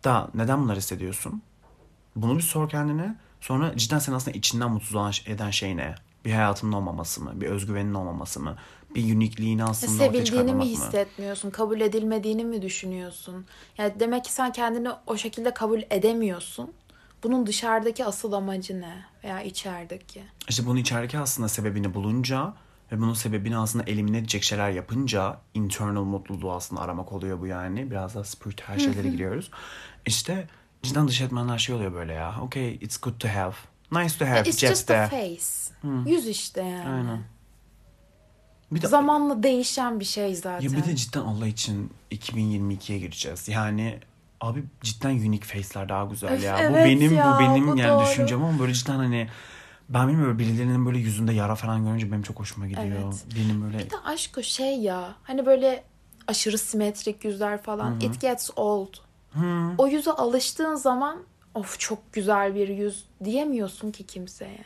Da 0.04 0.28
neden 0.35 0.62
bunları 0.62 0.78
hissediyorsun? 0.78 1.42
Bunu 2.16 2.37
bir 2.37 2.42
sor 2.42 2.68
kendine. 2.68 3.16
Sonra 3.40 3.76
cidden 3.76 3.98
seni 3.98 4.14
aslında 4.14 4.37
içinden 4.37 4.70
mutsuz 4.70 4.94
olan- 4.94 5.12
eden 5.26 5.50
şey 5.50 5.76
ne? 5.76 5.94
Bir 6.24 6.33
hayatının 6.33 6.72
olmaması 6.72 7.24
mı? 7.24 7.33
Bir 7.35 7.46
özgüvenin 7.46 7.94
olmaması 7.94 8.40
mı? 8.40 8.56
Bir 8.94 9.16
uniqueliğini 9.16 9.64
aslında 9.64 9.92
ortaya 9.92 10.04
Sevildiğini 10.04 10.20
mi 10.20 10.26
çıkarmamak 10.26 10.66
mı? 10.66 10.87
hissetmiyorsun? 10.87 11.50
Kabul 11.50 11.80
edilmediğini 11.80 12.44
mi 12.44 12.62
düşünüyorsun? 12.62 13.46
Yani 13.78 13.92
demek 14.00 14.24
ki 14.24 14.33
sen 14.33 14.52
kendini 14.52 14.88
o 15.06 15.16
şekilde 15.16 15.54
kabul 15.54 15.83
edemiyorsun. 15.90 16.70
Bunun 17.22 17.46
dışarıdaki 17.46 18.04
asıl 18.04 18.33
amacı 18.33 18.80
ne? 18.80 19.04
Veya 19.24 19.42
içerideki? 19.42 20.22
İşte 20.48 20.66
bunun 20.66 20.76
içerideki 20.76 21.18
aslında 21.18 21.48
sebebini 21.48 21.94
bulunca 21.94 22.54
ve 22.92 22.98
bunun 22.98 23.14
sebebini 23.14 23.56
aslında 23.56 23.85
elimine 23.85 24.18
edecek 24.18 24.42
şeyler 24.42 24.70
yapınca 24.70 25.38
internal 25.54 26.04
mutluluğu 26.04 26.52
aslında 26.52 26.83
aramak 26.83 27.12
oluyor 27.12 27.40
bu 27.40 27.46
yani. 27.46 27.90
Biraz 27.90 28.14
daha 28.14 28.24
spiritüel 28.24 28.78
şeylere 28.78 29.09
giriyoruz. 29.09 29.50
İşte 30.06 30.48
cidden 30.83 31.09
dış 31.09 31.20
etmenler 31.20 31.59
şey 31.59 31.74
oluyor 31.74 31.94
böyle 31.94 32.12
ya. 32.12 32.35
Okay, 32.42 32.74
it's 32.74 32.96
good 32.96 33.18
to 33.20 33.28
have. 33.28 33.54
Nice 33.92 34.18
to 34.18 34.24
have. 34.26 34.48
It's 34.48 34.59
just 34.59 34.90
a 34.90 34.94
cepte. 34.94 35.16
face. 35.16 35.74
Yüz 36.11 36.26
işte 36.29 36.62
yani. 36.62 36.88
Aynen. 36.88 37.18
Bir 38.72 38.83
de, 38.83 38.87
Zamanla 38.87 39.42
değişen 39.42 40.00
bir 40.00 40.05
şey 40.05 40.35
zaten. 40.35 40.68
ya 40.68 40.76
bir 40.76 40.85
de 40.85 40.96
cidden 40.96 41.20
Allah 41.20 41.46
için 41.46 41.92
2022'ye 42.12 42.98
gireceğiz. 42.98 43.48
Yani 43.48 43.98
abi 44.40 44.64
cidden 44.83 45.11
unique 45.11 45.40
face'ler 45.62 45.88
daha 45.88 46.05
güzel 46.05 46.33
Öf, 46.33 46.44
ya. 46.44 46.57
bu 46.57 46.61
evet 46.76 46.87
benim 46.87 47.14
ya, 47.14 47.35
bu 47.35 47.40
benim 47.40 47.68
bu 47.68 47.76
yani 47.76 47.90
doğru. 47.90 48.07
düşüncem 48.07 48.44
ama 48.44 48.59
böyle 48.59 48.74
cidden 48.74 48.96
hani 48.96 49.29
ben 49.88 50.09
bilmiyorum 50.09 50.38
birilerinin 50.38 50.87
böyle 50.87 50.98
yüzünde 50.98 51.33
yara 51.33 51.55
falan 51.55 51.85
görünce 51.85 52.12
benim 52.12 52.22
çok 52.22 52.38
hoşuma 52.40 52.66
gidiyor. 52.66 52.87
Evet. 52.87 53.24
Benim 53.37 53.62
böyle 53.62 53.79
Bir 53.79 53.90
de 53.90 53.98
aşk 54.05 54.38
o 54.38 54.42
şey 54.42 54.79
ya. 54.79 55.14
Hani 55.22 55.46
böyle 55.46 55.85
aşırı 56.29 56.59
simetrik 56.59 57.24
yüzler 57.24 57.62
falan. 57.62 58.00
It 58.00 58.20
gets 58.20 58.50
old. 58.57 58.94
O 59.79 59.87
yüze 59.87 60.11
alıştığın 60.12 60.74
zaman 60.74 61.18
of 61.54 61.78
çok 61.78 62.12
güzel 62.12 62.54
bir 62.54 62.68
yüz 62.68 63.04
diyemiyorsun 63.24 63.90
ki 63.90 64.06
kimseye. 64.06 64.64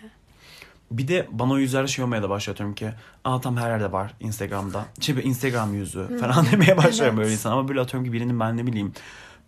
Bir 0.90 1.09
de 1.09 1.29
bana 1.33 1.53
o 1.53 1.59
yüzlerde 1.59 1.88
şey 1.88 2.05
olmaya 2.05 2.23
da 2.23 2.31
başlatıyorum 2.31 2.75
ki 2.75 2.90
aa 3.25 3.40
tam 3.40 3.57
her 3.57 3.70
yerde 3.70 3.92
var 3.92 4.14
Instagram'da. 4.20 4.85
Şey 5.01 5.16
böyle 5.16 5.27
Instagram 5.29 5.75
yüzü 5.75 6.18
falan 6.20 6.47
demeye 6.53 6.77
başlıyorum 6.77 7.14
Evet. 7.14 7.25
böyle 7.25 7.33
insan. 7.33 7.53
Ama 7.53 7.68
böyle 7.68 7.81
atıyorum 7.81 8.07
ki 8.07 8.12
birinin 8.12 8.40
ben 8.40 8.57
ne 8.57 8.66
bileyim 8.66 8.92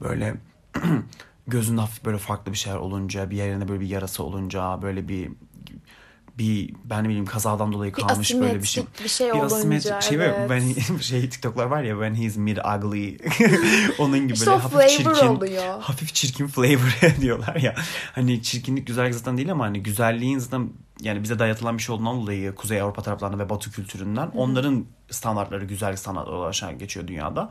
böyle 0.02 0.34
gözünde 1.46 1.80
hafif 1.80 2.04
böyle 2.04 2.18
farklı 2.18 2.52
bir 2.52 2.56
şeyler 2.58 2.78
olunca 2.78 3.30
bir 3.30 3.36
yerine 3.36 3.68
böyle 3.68 3.80
bir 3.80 3.88
yarası 3.88 4.22
olunca 4.24 4.82
böyle 4.82 5.08
bir 5.08 5.30
bir 6.38 6.74
ben 6.84 7.04
ne 7.04 7.08
bileyim 7.08 7.26
kazadan 7.26 7.72
dolayı 7.72 7.94
Bir 7.96 8.02
kalmış 8.02 8.34
böyle 8.34 8.62
bir 8.62 8.66
şey. 8.66 8.84
bir 9.04 9.08
şey 9.08 9.32
Bir 9.32 9.38
asimetrik 9.38 10.02
şey 10.02 10.16
evet. 10.18 10.50
ben 10.50 10.98
şey 11.00 11.28
TikTok'lar 11.30 11.64
var 11.66 11.82
ya 11.82 11.94
when 11.94 12.14
he's 12.14 12.36
mid 12.36 12.56
ugly 12.56 13.18
onun 13.98 14.18
gibi 14.18 14.32
İşte 14.32 14.46
böyle 14.46 14.58
hafif 14.58 14.88
çirkin 14.88 15.26
oluyor. 15.26 15.80
hafif 15.80 16.14
çirkin 16.14 16.46
flavor 16.46 17.16
diyorlar 17.20 17.56
ya. 17.56 17.74
Hani 18.12 18.42
çirkinlik 18.42 18.86
güzellik 18.86 19.14
zaten 19.14 19.36
değil 19.36 19.52
ama 19.52 19.64
hani 19.64 19.82
güzelliğin 19.82 20.38
zaten 20.38 20.70
yani 21.00 21.22
bize 21.22 21.38
dayatılan 21.38 21.78
bir 21.78 21.82
şey 21.82 21.94
olduğundan 21.94 22.20
dolayı 22.22 22.54
Kuzey 22.54 22.80
Avrupa 22.80 23.02
taraflarında 23.02 23.44
ve 23.44 23.48
Batı 23.50 23.72
kültüründen 23.72 24.30
onların 24.34 24.84
standartları 25.10 25.64
güzellik 25.64 25.98
standartları 25.98 26.36
olarak 26.36 26.80
geçiyor 26.80 27.08
dünyada. 27.08 27.50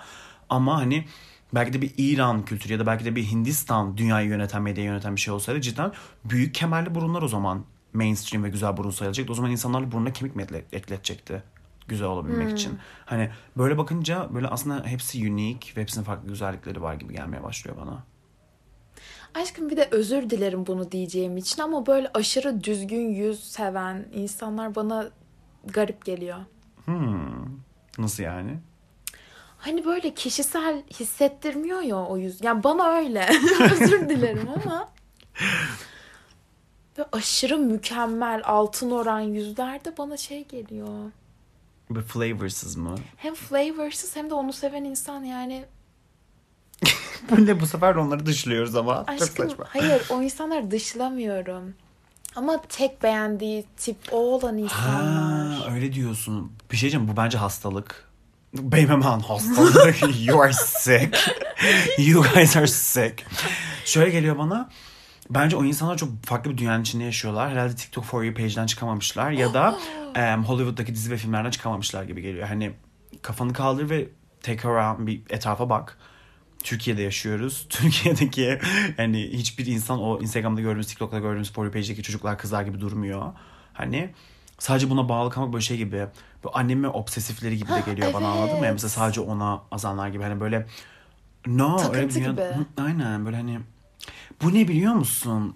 Ama 0.49 0.77
hani 0.77 1.05
belki 1.53 1.73
de 1.73 1.81
bir 1.81 1.91
İran 1.97 2.45
kültürü 2.45 2.73
ya 2.73 2.79
da 2.79 2.85
belki 2.85 3.05
de 3.05 3.15
bir 3.15 3.23
Hindistan 3.23 3.97
dünyayı 3.97 4.29
yöneten, 4.29 4.61
medyayı 4.61 4.89
yöneten 4.89 5.15
bir 5.15 5.21
şey 5.21 5.33
olsaydı 5.33 5.61
cidden 5.61 5.91
büyük 6.25 6.55
kemerli 6.55 6.95
burunlar 6.95 7.21
o 7.21 7.27
zaman 7.27 7.65
mainstream 7.95 8.43
ve 8.43 8.49
güzel 8.49 8.77
burun 8.77 8.89
sayılacaktı. 8.91 9.31
O 9.31 9.35
zaman 9.35 9.51
insanlar 9.51 9.91
burnuna 9.91 10.13
kemik 10.13 10.35
mi 10.35 10.43
ekle- 10.43 10.63
ekletecekti? 10.73 11.43
Güzel 11.87 12.07
olabilmek 12.07 12.51
için. 12.51 12.79
Hani 13.05 13.29
böyle 13.57 13.77
bakınca 13.77 14.29
böyle 14.33 14.47
aslında 14.47 14.85
hepsi 14.85 15.31
unique 15.31 15.75
ve 15.77 15.81
hepsinin 15.81 16.03
farklı 16.05 16.27
güzellikleri 16.27 16.81
var 16.81 16.93
gibi 16.93 17.13
gelmeye 17.13 17.43
başlıyor 17.43 17.77
bana. 17.81 18.03
Aşkım 19.35 19.69
bir 19.69 19.77
de 19.77 19.87
özür 19.91 20.29
dilerim 20.29 20.65
bunu 20.67 20.91
diyeceğim 20.91 21.37
için 21.37 21.61
ama 21.61 21.85
böyle 21.85 22.09
aşırı 22.13 22.63
düzgün 22.63 23.09
yüz 23.09 23.43
seven 23.43 24.05
insanlar 24.13 24.75
bana 24.75 25.09
garip 25.65 26.05
geliyor. 26.05 26.37
Hmm. 26.85 27.45
Nasıl 27.97 28.23
yani? 28.23 28.59
Hani 29.57 29.85
böyle 29.85 30.13
kişisel 30.13 30.83
hissettirmiyor 30.99 31.81
ya 31.81 31.95
o 31.97 32.17
yüz. 32.17 32.43
Yani 32.43 32.63
bana 32.63 32.87
öyle. 32.87 33.27
Özür 33.71 34.09
dilerim 34.09 34.49
ama. 34.65 34.89
Ve 36.97 37.05
aşırı 37.11 37.57
mükemmel 37.57 38.41
altın 38.45 38.91
oran 38.91 39.19
yüzler 39.19 39.85
de 39.85 39.97
bana 39.97 40.17
şey 40.17 40.47
geliyor. 40.47 41.11
Bir 41.89 42.01
flavorsız 42.01 42.75
mı? 42.75 42.95
Hem 43.17 43.35
flavorsız 43.35 44.15
hem 44.15 44.29
de 44.29 44.33
onu 44.33 44.53
seven 44.53 44.83
insan 44.83 45.23
yani. 45.23 45.65
Bu 47.29 47.45
ne 47.45 47.59
bu 47.59 47.67
sefer 47.67 47.95
onları 47.95 48.25
dışlıyoruz 48.25 48.75
ama. 48.75 48.97
Çok 48.97 49.09
Aşkım 49.09 49.49
saçma. 49.49 49.65
hayır 49.69 50.01
o 50.09 50.21
insanları 50.21 50.71
dışlamıyorum. 50.71 51.73
Ama 52.35 52.61
tek 52.61 53.03
beğendiği 53.03 53.65
tip 53.77 53.97
o 54.11 54.17
olan 54.17 54.57
insanlar. 54.57 55.59
Ha, 55.59 55.73
öyle 55.73 55.93
diyorsun. 55.93 56.51
Bir 56.71 56.77
şey 56.77 56.81
diyeceğim 56.81 57.07
bu 57.07 57.17
bence 57.17 57.37
hastalık. 57.37 58.09
Benim 58.53 58.89
hemen 58.89 59.19
hastalık. 59.19 60.01
you 60.25 60.41
are 60.41 60.53
sick. 60.53 61.17
you 61.97 62.23
guys 62.33 62.57
are 62.57 62.67
sick. 62.67 63.25
Şöyle 63.85 64.09
geliyor 64.11 64.37
bana. 64.37 64.69
Bence 65.29 65.55
o 65.55 65.65
insanlar 65.65 65.97
çok 65.97 66.23
farklı 66.23 66.51
bir 66.51 66.57
dünyanın 66.57 66.81
içinde 66.81 67.03
yaşıyorlar. 67.03 67.49
Herhalde 67.49 67.75
TikTok 67.75 68.05
For 68.05 68.23
You 68.23 68.33
page'den 68.33 68.65
çıkamamışlar. 68.65 69.31
Ya 69.31 69.53
da 69.53 69.79
em, 70.15 70.43
Hollywood'daki 70.43 70.95
dizi 70.95 71.11
ve 71.11 71.17
filmlerden 71.17 71.49
çıkamamışlar 71.49 72.03
gibi 72.03 72.21
geliyor. 72.21 72.47
Hani 72.47 72.71
kafanı 73.21 73.53
kaldır 73.53 73.89
ve 73.89 74.07
take 74.41 74.67
around 74.67 75.07
bir 75.07 75.21
etrafa 75.29 75.69
bak. 75.69 75.97
Türkiye'de 76.63 77.01
yaşıyoruz. 77.01 77.65
Türkiye'deki 77.69 78.59
yani 78.97 79.29
hiçbir 79.33 79.65
insan 79.65 80.01
o 80.01 80.21
Instagram'da 80.21 80.61
gördüğümüz, 80.61 80.87
TikTok'ta 80.87 81.19
gördüğümüz 81.19 81.47
story 81.47 81.71
page'deki 81.71 82.03
çocuklar, 82.03 82.37
kızlar 82.37 82.63
gibi 82.63 82.81
durmuyor. 82.81 83.33
Hani 83.73 84.13
sadece 84.59 84.89
buna 84.89 85.09
bağlı 85.09 85.29
kalmak 85.29 85.53
böyle 85.53 85.63
şey 85.63 85.77
gibi. 85.77 86.07
Bu 86.43 86.57
annemin 86.57 86.83
obsesifleri 86.83 87.57
gibi 87.57 87.69
de 87.69 87.81
geliyor 87.85 88.13
bana 88.13 88.27
anladın 88.27 88.45
mı? 88.45 88.55
Yani 88.55 88.65
evet. 88.65 88.73
mesela 88.73 88.89
sadece 88.89 89.21
ona 89.21 89.61
azanlar 89.71 90.07
gibi. 90.07 90.23
Hani 90.23 90.39
böyle 90.39 90.65
no 91.47 91.79
öyle 91.79 92.07
bir 92.07 92.13
Takıntı 92.13 92.15
dünya... 92.15 92.31
gibi. 92.31 92.65
Aynen 92.77 93.25
böyle 93.25 93.37
hani 93.37 93.59
bu 94.41 94.53
ne 94.53 94.67
biliyor 94.67 94.93
musun? 94.93 95.55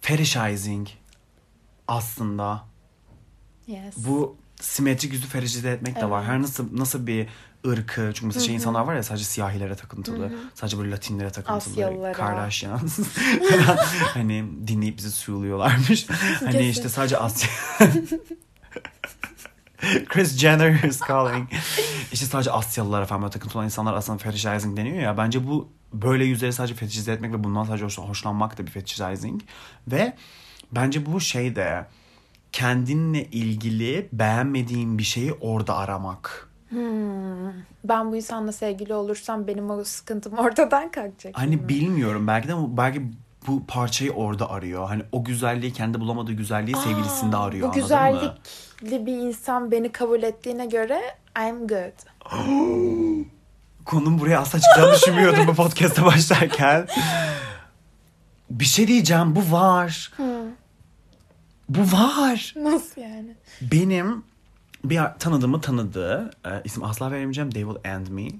Fetishizing 0.00 0.88
aslında. 1.88 2.64
Yes. 3.66 3.94
Bu 3.96 4.36
simetrik 4.60 5.12
yüzü 5.12 5.26
fetišize 5.26 5.70
etmek 5.70 5.96
de 5.96 6.10
var. 6.10 6.20
Evet. 6.20 6.28
Her 6.30 6.42
nasıl 6.42 6.78
nasıl 6.78 7.06
bir 7.06 7.28
ırkı 7.66 8.10
çünkü 8.14 8.26
mesela 8.26 8.44
şey 8.46 8.54
insanlar 8.54 8.80
var 8.80 8.94
ya 8.94 9.02
sadece 9.02 9.24
siyahilere 9.24 9.74
takıntılı. 9.74 10.32
Sadece 10.54 10.78
böyle 10.78 10.90
Latinlere 10.90 11.30
takıntılı. 11.30 11.72
Asyalılara. 11.72 12.12
Kardashian. 12.12 12.80
hani 14.14 14.44
dinleyip 14.66 14.96
bizi 14.98 15.10
suyuluyorlarmış. 15.10 16.06
hani 16.44 16.68
işte 16.68 16.88
sadece 16.88 17.18
Asya. 17.18 17.50
Chris 20.08 20.38
Jenner 20.38 20.82
is 20.82 21.00
calling. 21.08 21.48
İşte 22.12 22.26
sadece 22.26 22.50
Asyalılara 22.50 23.06
falan 23.06 23.30
takıntılı 23.30 23.58
olan 23.58 23.64
insanlar 23.64 23.94
aslında 23.94 24.18
fetishizing 24.18 24.76
deniyor 24.76 24.96
ya. 24.98 25.16
Bence 25.18 25.46
bu 25.48 25.68
böyle 25.92 26.24
yüzleri 26.24 26.52
sadece 26.52 26.74
fetişize 26.74 27.12
etmek 27.12 27.32
ve 27.32 27.44
bundan 27.44 27.64
sadece 27.64 27.84
hoş- 27.84 27.98
hoşlanmak 27.98 28.58
da 28.58 28.66
bir 28.66 28.70
fetishizing. 28.70 29.42
Ve 29.88 30.16
bence 30.72 31.06
bu 31.06 31.20
şey 31.20 31.56
de 31.56 31.86
kendinle 32.52 33.24
ilgili 33.24 34.08
beğenmediğin 34.12 34.98
bir 34.98 35.02
şeyi 35.02 35.32
orada 35.32 35.76
aramak. 35.76 36.48
Ben 37.84 38.12
bu 38.12 38.16
insanla 38.16 38.52
sevgili 38.52 38.94
olursam 38.94 39.46
benim 39.46 39.70
o 39.70 39.84
sıkıntım 39.84 40.32
ortadan 40.38 40.90
kalkacak. 40.90 41.38
Hani 41.38 41.68
bilmiyorum 41.68 42.26
belki 42.26 42.48
de 42.48 42.52
belki 42.76 43.02
bu 43.46 43.66
parçayı 43.66 44.10
orada 44.12 44.50
arıyor. 44.50 44.88
Hani 44.88 45.02
o 45.12 45.24
güzelliği 45.24 45.72
kendi 45.72 46.00
bulamadığı 46.00 46.32
güzelliği 46.32 46.76
sevgilisinde 46.76 47.36
arıyor 47.36 47.68
Bu 47.68 47.72
güzellikli 47.72 48.26
mı? 48.26 48.34
Bir 48.82 49.12
insan 49.12 49.70
beni 49.70 49.92
kabul 49.92 50.22
ettiğine 50.22 50.66
göre 50.66 51.00
I'm 51.38 51.66
good. 51.66 51.92
Konum 53.84 54.18
buraya 54.18 54.40
asla 54.40 54.60
çıkacağını 54.60 54.94
düşünmüyordum 54.94 55.46
bu 55.46 55.54
podcast'a 55.62 56.04
başlarken. 56.04 56.86
Bir 58.50 58.64
şey 58.64 58.88
diyeceğim 58.88 59.36
bu 59.36 59.52
var. 59.52 60.12
Bu 61.68 61.92
var. 61.92 62.54
Nasıl 62.56 63.00
yani? 63.00 63.34
Benim 63.60 64.24
bir 64.84 65.00
tanıdığımı 65.18 65.60
tanıdığı, 65.60 66.30
e, 66.44 66.50
isim 66.64 66.84
asla 66.84 67.10
veremeyeceğim, 67.10 67.50
They 67.50 67.62
Will 67.62 67.90
End 67.90 68.06
Me. 68.06 68.28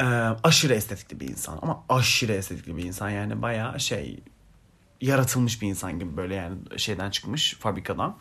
E, 0.00 0.04
aşırı 0.42 0.74
estetikli 0.74 1.20
bir 1.20 1.28
insan 1.28 1.58
ama 1.62 1.84
aşırı 1.88 2.32
estetikli 2.32 2.76
bir 2.76 2.84
insan 2.84 3.10
yani 3.10 3.42
bayağı 3.42 3.80
şey 3.80 4.20
yaratılmış 5.00 5.62
bir 5.62 5.68
insan 5.68 5.98
gibi 5.98 6.16
böyle 6.16 6.34
yani 6.34 6.56
şeyden 6.76 7.10
çıkmış 7.10 7.54
fabrikadan. 7.54 8.16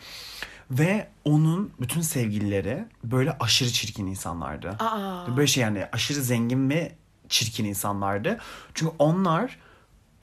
Ve 0.72 1.08
onun 1.26 1.72
bütün 1.82 2.02
sevgilileri 2.02 2.86
böyle 3.04 3.38
aşırı 3.40 3.70
çirkin 3.70 4.08
insanlardı. 4.08 4.70
Aa. 4.70 5.38
Böyle 5.38 5.48
şey 5.48 5.64
yani 5.64 5.86
aşırı 5.92 6.22
zengin 6.22 6.70
ve 6.70 6.92
çirkin 7.30 7.66
insanlardı. 7.66 8.38
Çünkü 8.74 8.94
onlar 9.00 9.58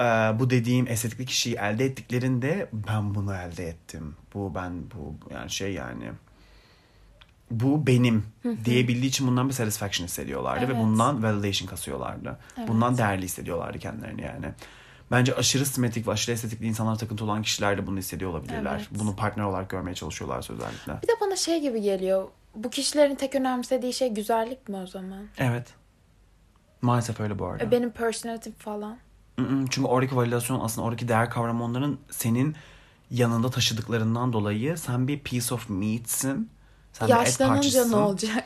e, 0.00 0.04
bu 0.38 0.50
dediğim 0.50 0.88
estetikli 0.88 1.26
kişiyi 1.26 1.54
elde 1.57 1.85
ettiklerinde 1.85 2.68
ben 2.72 3.14
bunu 3.14 3.35
elde 3.35 3.68
ettim. 3.68 4.16
Bu 4.35 4.54
ben 4.54 4.72
bu 4.94 5.35
yani 5.35 5.50
şey 5.50 5.72
yani 5.72 6.11
bu 7.50 7.87
benim 7.87 8.24
diyebildiği 8.64 9.07
için 9.07 9.26
bundan 9.26 9.48
bir 9.48 9.54
satisfaction 9.54 10.07
hissediyorlardı 10.07 10.68
ve 10.68 10.72
Evet. 10.72 10.83
bundan 10.83 11.22
validation 11.22 11.68
kasıyorlardı. 11.68 12.38
Bundan 12.68 12.98
değerli 12.98 13.24
hissediyorlardı 13.24 13.78
kendilerini 13.78 14.22
yani. 14.22 14.46
Bence 15.14 15.35
aşırı 15.35 15.66
simetrik 15.66 16.09
ve 16.09 16.12
aşırı 16.12 16.33
estetikli 16.33 16.66
insanlara 16.66 16.96
takıntı 16.96 17.24
olan 17.24 17.42
kişiler 17.42 17.79
de 17.79 17.87
bunu 17.87 17.98
hissediyor 17.98 18.31
olabilirler. 18.31 18.77
Evet. 18.77 18.88
Bunu 18.90 19.16
partner 19.16 19.44
olarak 19.44 19.70
görmeye 19.70 19.94
çalışıyorlar 19.94 20.38
özellikle. 20.38 21.03
Bir 21.03 21.09
de 21.09 21.12
bana 21.20 21.37
şey 21.37 21.61
gibi 21.61 21.83
geliyor. 21.83 22.29
Bu 22.55 22.70
kişilerin 22.70 23.14
tek 23.14 23.35
önemsediği 23.35 23.92
şey 23.92 24.09
güzellik 24.09 24.68
mi 24.68 24.77
o 24.77 24.87
zaman? 24.87 25.27
Evet. 25.38 25.66
Maalesef 26.83 27.20
öyle 27.20 27.38
bu 27.38 27.46
arada. 27.46 27.64
E, 27.64 27.70
Benim 27.70 27.90
personalitim 27.90 28.53
falan. 28.53 28.96
Çünkü 29.70 29.85
oradaki 29.85 30.16
validasyon 30.16 30.61
aslında 30.61 30.87
oradaki 30.87 31.09
değer 31.09 31.31
kavramı 31.31 31.64
onların 31.64 31.98
senin 32.11 32.57
yanında 33.11 33.50
taşıdıklarından 33.50 34.33
dolayı 34.33 34.79
sen 34.79 35.09
bir 35.09 35.18
piece 35.18 35.55
of 35.55 35.70
meat'sin. 35.70 36.50
Sen 36.92 37.09
bir 37.09 37.12
et 37.12 37.18
Yaşlanınca 37.18 37.85
ne 37.85 37.96
olacak? 37.96 38.44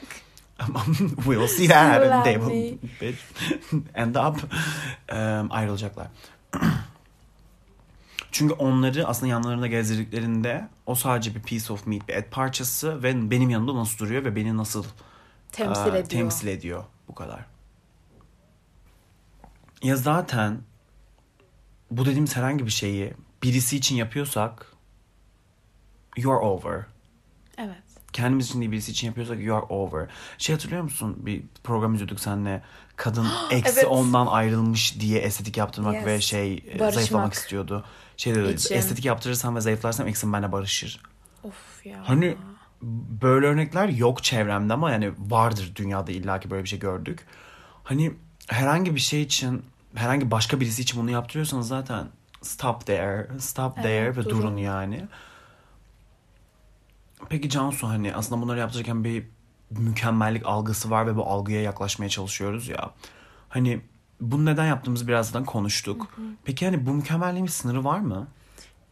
we'll 1.25 1.49
see 1.49 1.69
that. 1.69 2.03
and 2.03 2.25
They 2.25 2.35
will 2.35 2.79
bitch, 3.01 3.19
end 3.95 4.17
up 4.17 4.37
um, 5.13 5.53
ayrılacaklar. 5.53 6.07
Çünkü 8.33 8.55
onları 8.55 9.07
aslında 9.07 9.27
yanlarında 9.33 9.67
gezdirdiklerinde 9.67 10.69
o 10.87 10.95
sadece 10.95 11.35
bir 11.35 11.43
piece 11.43 11.73
of 11.73 11.87
meat, 11.87 12.09
bir 12.09 12.15
et 12.15 12.31
parçası 12.31 13.03
ve 13.03 13.31
benim 13.31 13.51
yanımda 13.51 13.75
nasıl 13.75 13.99
duruyor 13.99 14.25
ve 14.25 14.37
beni 14.37 14.57
nasıl 14.57 14.85
Temsil 15.53 15.83
Aa, 15.83 15.89
ediyor. 15.89 16.09
Temsil 16.09 16.47
ediyor. 16.49 16.85
Bu 17.09 17.15
kadar. 17.15 17.41
Ya 19.83 19.97
zaten 19.97 20.59
bu 21.91 22.05
dediğimiz 22.07 22.37
herhangi 22.37 22.67
bir 22.67 22.71
şeyi 22.71 23.15
birisi 23.43 23.77
için 23.77 23.97
yapıyorsak 23.97 24.73
you're 26.17 26.39
over. 26.47 26.87
Evet. 27.59 27.77
Kendimiz 28.13 28.47
için 28.49 28.61
değil 28.61 28.73
birisi 28.73 28.91
için 28.93 29.07
yapıyorsak 29.07 29.41
you're 29.41 29.67
over. 29.69 30.09
Şey 30.39 30.55
hatırlıyor 30.55 30.83
musun? 30.83 31.17
Bir 31.19 31.43
program 31.65 31.95
izliyorduk 31.95 32.21
seninle. 32.21 32.63
Kadın 32.97 33.27
eksi 33.51 33.73
Evet. 33.81 33.85
ondan 33.91 34.27
ayrılmış 34.27 35.01
diye 35.01 35.19
estetik 35.21 35.57
yaptırmak 35.57 35.95
Yes. 35.95 36.07
ve 36.07 36.21
şey 36.21 36.55
e, 36.55 36.67
Barışmak. 36.67 36.95
zayıflamak 36.95 37.35
istiyordu. 37.35 37.85
Şey 38.19 38.35
diyordu 38.35 38.51
İçin. 38.51 38.75
estetik 38.75 39.05
yaptırırsam 39.05 39.57
ve 39.57 39.61
zayıflarsam 39.61 40.09
eksim 40.09 40.33
benimle 40.33 40.53
barışır. 40.53 41.01
Of 41.45 41.87
ya. 41.87 42.09
Hani 42.09 42.37
böyle 43.23 43.47
örnekler 43.47 43.89
yok 43.89 44.25
çevremde 44.25 44.73
ama 44.73 44.91
yani 44.91 45.13
vardır 45.19 45.73
dünyada 45.77 46.13
illaki 46.13 46.51
böyle 46.51 46.65
bir 46.65 46.69
şey 46.69 46.79
gördük. 46.79 47.27
Hani 47.85 48.15
herhangi 48.49 48.95
bir 48.95 49.01
şey 49.01 49.23
için 49.23 49.65
herhangi 49.95 50.31
başka 50.31 50.61
birisi 50.61 50.83
için 50.83 51.01
bunu 51.01 51.11
yaptırıyorsanız 51.11 51.69
zaten 51.69 52.09
stop 52.43 52.87
there, 52.87 53.29
stop 53.39 53.77
there 53.77 53.95
Evet, 53.97 54.17
ve 54.17 54.25
durun. 54.25 54.39
durun 54.43 54.57
yani. 54.57 55.09
Peki 57.29 57.49
Cansu 57.51 57.89
hani 57.89 58.15
aslında 58.15 58.43
bunları 58.43 58.59
yaptırırken 58.59 59.05
bir 59.05 59.27
mükemmellik 59.71 60.47
algısı 60.47 60.91
var 60.91 61.07
ve 61.07 61.17
bu 61.17 61.27
algıya 61.27 61.63
yaklaşmaya 61.63 62.09
çalışıyoruz 62.09 62.69
ya. 62.69 62.91
Hani 63.49 63.81
bunu 64.21 64.45
neden 64.45 64.67
yaptığımızı 64.67 65.09
birazdan 65.09 65.45
konuştuk. 65.45 66.19
Peki 66.45 66.67
hani 66.67 66.87
bu 66.87 66.91
mükemmelliğin 66.91 67.47
bir 67.47 67.51
sınırı 67.51 67.85
var 67.85 67.99
mı? 67.99 68.29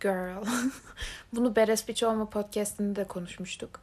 Girl. 0.01 0.45
Bunu 1.33 1.57
Beres 1.57 1.89
Biç 1.89 2.03
Olma 2.03 2.31
podcastinde 2.31 2.97
de 2.97 3.05
konuşmuştuk. 3.05 3.81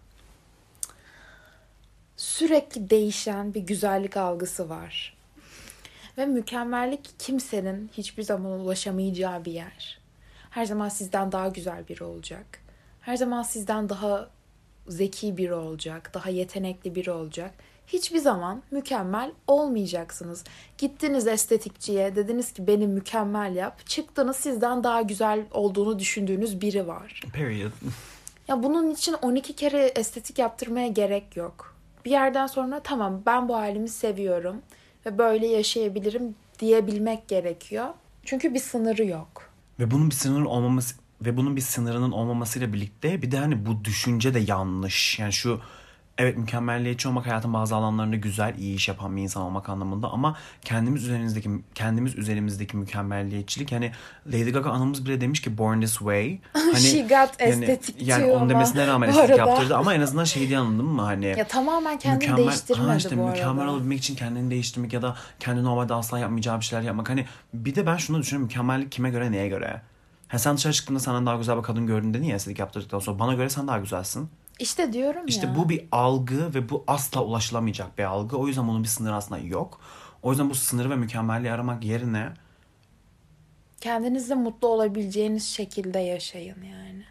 Sürekli 2.18 2.90
değişen 2.90 3.54
bir 3.54 3.62
güzellik 3.62 4.18
algısı 4.18 4.70
var. 4.70 5.18
Ve 6.18 6.26
mükemmellik 6.26 7.20
kimsenin 7.20 7.92
hiçbir 7.98 8.24
zaman 8.24 8.52
ulaşamayacağı 8.52 9.46
bir 9.46 9.52
yer. 9.52 10.00
Her 10.50 10.66
zaman 10.66 10.90
sizden 10.90 11.32
daha 11.32 11.48
güzel 11.48 11.88
biri 11.88 12.04
olacak. 12.04 12.46
Her 13.02 13.18
zaman 13.18 13.44
sizden 13.44 13.90
daha 13.90 14.30
zeki 14.88 15.38
biri 15.38 15.54
olacak, 15.54 16.12
daha 16.14 16.30
yetenekli 16.30 16.96
biri 16.96 17.12
olacak. 17.12 17.54
Hiçbir 17.88 18.20
zaman 18.20 18.64
mükemmel 18.72 19.32
olmayacaksınız. 19.48 20.44
Gittiniz 20.78 21.28
estetikçiye, 21.28 22.16
dediniz 22.16 22.52
ki 22.52 22.68
beni 22.68 22.88
mükemmel 22.88 23.56
yap. 23.56 23.88
Çıktınız 23.88 24.36
sizden 24.36 24.84
daha 24.84 25.02
güzel 25.02 25.46
olduğunu 25.52 26.00
düşündüğünüz 26.00 26.62
biri 26.62 26.88
var. 26.88 27.22
Period. 27.34 27.72
Ya 28.48 28.64
bunun 28.64 28.92
için 28.92 29.16
12 29.22 29.54
kere 29.54 29.86
estetik 29.86 30.40
yaptırmaya 30.40 30.88
gerek 30.88 31.38
yok. 31.38 31.76
Bir 32.06 32.12
yerden 32.12 32.48
sonra 32.48 32.80
tamam 32.80 33.22
ben 33.26 33.50
bu 33.50 33.56
halimi 33.56 33.90
seviyorum 33.90 34.62
ve 35.06 35.18
böyle 35.18 35.48
yaşayabilirim 35.48 36.36
diyebilmek 36.60 37.28
gerekiyor. 37.28 37.88
Çünkü 38.26 38.54
bir 38.54 38.60
sınırı 38.60 39.06
yok. 39.06 39.50
Ve 39.80 39.92
bunun 39.92 40.10
bir 40.10 40.16
sınırın 40.16 40.46
olmaması 40.46 40.96
ve 41.22 41.38
bunun 41.38 41.56
bir 41.56 41.62
sınırının 41.62 42.12
olmamasıyla 42.12 42.74
birlikte 42.74 43.22
bir 43.22 43.32
de 43.32 43.38
hani 43.38 43.66
bu 43.66 43.86
düşünce 43.86 44.34
de 44.34 44.40
yanlış. 44.40 45.20
Yani 45.20 45.34
şu 45.34 45.62
evet 46.18 46.38
mükemmelliyetçi 46.38 47.08
olmak 47.08 47.26
hayatın 47.26 47.54
bazı 47.54 47.76
alanlarında 47.76 48.16
güzel, 48.16 48.56
iyi 48.58 48.76
iş 48.76 48.88
yapan 48.88 49.18
bir 49.18 49.22
insan 49.22 49.44
olmak 49.44 49.70
anlamında 49.70 50.12
ama 50.12 50.36
kendimiz 50.66 51.04
üzerimizdeki 51.04 51.50
kendimiz 51.76 52.16
üzerimizdeki 52.16 52.78
mükemmelliyetçilik 52.78 53.72
yani 53.72 53.92
Lady 54.28 54.52
Gaga 54.52 54.70
anamız 54.70 55.06
bile 55.06 55.22
demiş 55.22 55.42
ki 55.42 55.58
born 55.58 55.82
this 55.82 55.98
way. 55.98 56.40
Hani 56.54 56.80
She 56.80 57.02
got 57.02 57.30
estetik 57.42 58.08
yani 58.08 58.24
diyor 58.24 58.36
onun 58.36 58.42
ama 58.42 58.50
demesine 58.50 58.88
rağmen 58.88 59.10
estetik 59.10 59.38
yaptırdı 59.38 59.76
ama 59.78 59.94
en 59.94 60.02
azından 60.02 60.24
şey 60.24 60.48
diye 60.48 60.58
anladın 60.58 60.86
mı 60.86 61.02
hani 61.02 61.26
Ya 61.26 61.48
tamamen 61.48 61.98
kendini 62.00 62.38
değiştirmedi 62.38 62.88
ha 62.88 62.96
işte 62.96 63.18
bu 63.18 63.28
mükemmel 63.28 63.64
arada. 63.64 63.72
olabilmek 63.72 64.00
için 64.00 64.16
kendini 64.16 64.52
değiştirmek 64.52 64.94
ya 64.94 65.02
da 65.02 65.16
kendi 65.40 65.64
normalde 65.64 65.94
asla 65.94 66.20
yapmayacağı 66.20 66.60
bir 66.60 66.66
şeyler 66.66 66.84
yapmak. 66.84 67.10
Hani 67.10 67.26
bir 67.54 67.76
de 67.76 67.86
ben 67.86 67.98
şunu 67.98 68.20
düşünüyorum 68.20 68.48
mükemmellik 68.48 68.92
kime 68.92 69.10
göre 69.10 69.32
neye 69.32 69.48
göre? 69.48 69.82
Ha 70.28 70.40
sen 70.40 70.58
dışarı 70.58 70.74
çıktığında 70.74 71.00
senden 71.00 71.26
daha 71.26 71.36
güzel 71.36 71.58
bir 71.58 71.64
kadın 71.64 71.88
gördün 71.88 72.14
dedin 72.14 72.24
ya 72.24 72.36
estetik 72.36 72.60
yaptırdıktan 72.60 73.00
sonra 73.00 73.20
bana 73.20 73.34
göre 73.34 73.50
sen 73.50 73.68
daha 73.68 73.80
güzelsin. 73.80 74.30
İşte 74.60 74.94
diyorum 74.94 75.28
İşte 75.28 75.48
ya. 75.48 75.56
bu 75.56 75.70
bir 75.70 75.86
algı 75.92 76.54
ve 76.54 76.70
bu 76.70 76.84
asla 76.88 77.24
ulaşılamayacak 77.24 77.98
bir 77.98 78.04
algı. 78.04 78.38
O 78.38 78.48
yüzden 78.48 78.68
bunun 78.68 78.84
bir 78.84 78.88
sınırı 78.88 79.16
aslında 79.16 79.42
yok. 79.42 79.80
O 80.22 80.30
yüzden 80.30 80.50
bu 80.50 80.56
sınırı 80.56 80.90
ve 80.90 80.96
mükemmelliği 80.96 81.52
aramak 81.54 81.84
yerine 81.84 82.34
Kendinizle 83.82 84.36
mutlu 84.36 84.68
olabileceğiniz 84.68 85.48
şekilde 85.48 86.00
yaşayın 86.00 86.64
yani. 86.64 87.04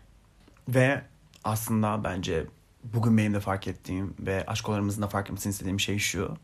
ve 0.68 1.02
aslında 1.44 2.04
bence 2.04 2.46
bugün 2.84 3.18
benim 3.18 3.34
de 3.34 3.40
fark 3.40 3.68
ettiğim 3.68 4.14
ve 4.20 4.44
aşkolarımızın 4.46 5.02
da 5.02 5.08
fark 5.08 5.26
etmesini 5.26 5.50
istediğim 5.50 5.80
şey 5.80 5.98
şu. 5.98 6.36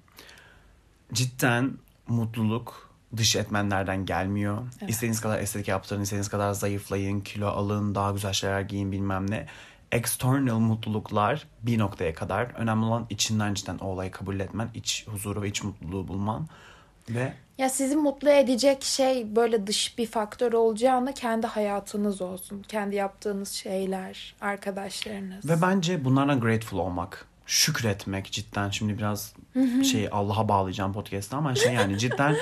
Cidden 1.13 1.73
mutluluk 2.09 2.91
dış 3.17 3.37
etmenlerden 3.37 4.07
gelmiyor. 4.07 4.59
Evet. 4.81 4.91
İstediğiniz 4.91 5.21
kadar 5.21 5.39
estetik 5.39 5.69
yaptırın, 5.69 6.03
istediğiniz 6.03 6.29
kadar 6.29 6.53
zayıflayın, 6.53 7.21
kilo 7.21 7.47
alın, 7.47 7.95
daha 7.95 8.11
güzel 8.13 8.33
şeyler 8.33 8.61
giyin 8.61 8.93
bilmem 8.93 9.31
ne. 9.31 9.47
External 9.93 10.59
mutluluklar 10.59 11.47
bir 11.63 11.79
noktaya 11.79 12.15
kadar. 12.15 12.45
Önemli 12.45 12.85
olan 12.85 13.07
içinden 13.11 13.55
cidden 13.55 13.79
o 13.79 13.87
olayı 13.87 14.11
kabul 14.11 14.41
etmen, 14.41 14.69
iç 14.75 15.07
huzuru 15.07 15.43
ve 15.43 15.49
iç 15.49 15.63
mutluluğu 15.63 16.09
bulman. 16.09 16.49
Ve 17.11 17.33
Ya 17.59 17.69
sizi 17.69 17.97
mutlu 17.97 18.31
edecek 18.31 18.83
şey 18.83 19.37
böyle 19.37 19.67
dış 19.67 19.99
bir 19.99 20.07
faktör 20.07 20.53
olacağına 20.53 21.13
kendi 21.13 21.47
hayatınız 21.47 22.23
olsun. 22.23 22.63
Kendi 22.63 22.97
yaptığınız 22.97 23.49
şeyler, 23.49 24.35
arkadaşlarınız. 24.41 25.49
Ve 25.49 25.63
bence 25.63 26.05
bunlardan 26.05 26.41
grateful 26.41 26.79
olmak, 26.79 27.27
şükretmek 27.47 28.33
cidden 28.33 28.71
şimdi 28.71 28.99
biraz 28.99 29.35
şey 29.91 30.09
Allah'a 30.13 30.49
bağlayacağım 30.49 30.93
podcast'ı 30.93 31.37
ama 31.37 31.55
şey 31.55 31.75
yani 31.75 31.99
cidden 31.99 32.37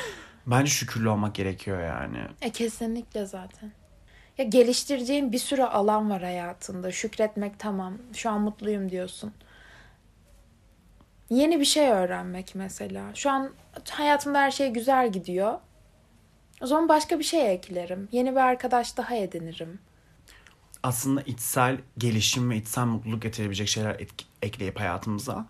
bence 0.47 0.71
şükürlü 0.71 1.09
olmak 1.09 1.35
gerekiyor 1.35 1.83
yani. 1.83 2.19
E 2.43 2.51
kesinlikle 2.51 3.27
zaten. 3.27 3.73
Ya 4.38 4.44
geliştireceğin 4.44 5.33
bir 5.33 5.38
sürü 5.38 5.62
alan 5.62 6.11
var 6.11 6.22
hayatında. 6.22 6.92
Şükretmek 6.92 7.59
tamam. 7.59 7.99
Şu 8.12 8.31
an 8.31 8.40
mutluyum 8.40 8.90
diyorsun. 8.90 9.33
Yeni 11.31 11.61
bir 11.61 11.64
şey 11.64 11.90
öğrenmek 11.90 12.55
mesela. 12.55 13.14
Şu 13.14 13.31
an 13.31 13.51
hayatımda 13.90 14.38
her 14.40 14.51
şey 14.51 14.70
güzel 14.70 15.12
gidiyor. 15.12 15.59
O 16.61 16.66
zaman 16.66 16.88
başka 16.88 17.18
bir 17.18 17.25
şey 17.25 17.55
eklerim. 17.55 18.09
Yeni 18.12 18.31
bir 18.33 18.37
arkadaş 18.40 18.96
daha 18.96 19.14
edinirim. 19.14 19.79
Aslında 20.83 21.22
içsel 21.22 21.79
gelişim 21.99 22.51
ve 22.51 22.57
içsel 22.57 22.85
mutluluk 22.85 23.22
getirebilecek 23.22 23.68
şeyler 23.68 23.94
etki- 23.94 24.25
ekleyip 24.42 24.81
hayatımıza 24.81 25.46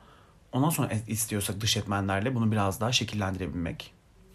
ondan 0.53 0.70
sonra 0.70 0.90
istiyorsak 1.09 1.61
dış 1.61 1.77
etmenlerle 1.77 2.35
bunu 2.35 2.53
biraz 2.53 2.81
daha 2.81 2.92
şekillendirebilmek. 2.92 3.94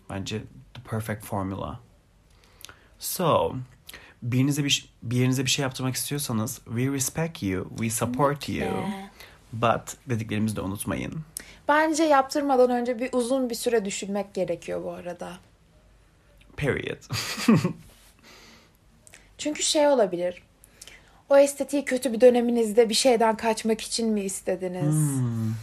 Bence 0.10 0.40
the 0.74 0.82
perfect 0.90 1.24
formula. 1.26 1.80
So, 3.00 3.56
birinize 4.22 4.64
bir, 4.64 4.94
bir 5.04 5.16
yerinize 5.16 5.46
bir 5.46 5.50
şey 5.50 5.64
yaptırmak 5.64 5.96
istiyorsanız 5.96 6.56
we 6.66 6.92
respect 6.92 7.44
you, 7.44 7.70
we 7.70 7.90
support 7.90 8.50
you. 8.50 8.70
But 9.54 9.98
dediklerimizi 10.10 10.56
de 10.56 10.62
unutmayın. 10.62 11.14
Bence 11.68 12.04
yaptırmadan 12.04 12.70
önce 12.70 13.00
bir 13.00 13.10
uzun 13.14 13.50
bir 13.50 13.56
süre 13.56 13.86
düşünmek 13.86 14.34
gerekiyor 14.34 14.84
bu 14.84 14.92
arada. 14.92 15.34
Period. 16.58 16.98
Çünkü 19.38 19.64
şey 19.64 19.88
olabilir. 19.88 20.44
O 21.30 21.38
estetiği 21.38 21.86
kötü 21.86 22.14
bir 22.14 22.22
döneminizde 22.22 22.90
bir 22.90 22.94
şeyden 22.94 23.38
kaçmak 23.38 23.82
için 23.82 24.10
mi 24.10 24.22
istediniz? 24.22 24.96
Hmm. 24.96 25.54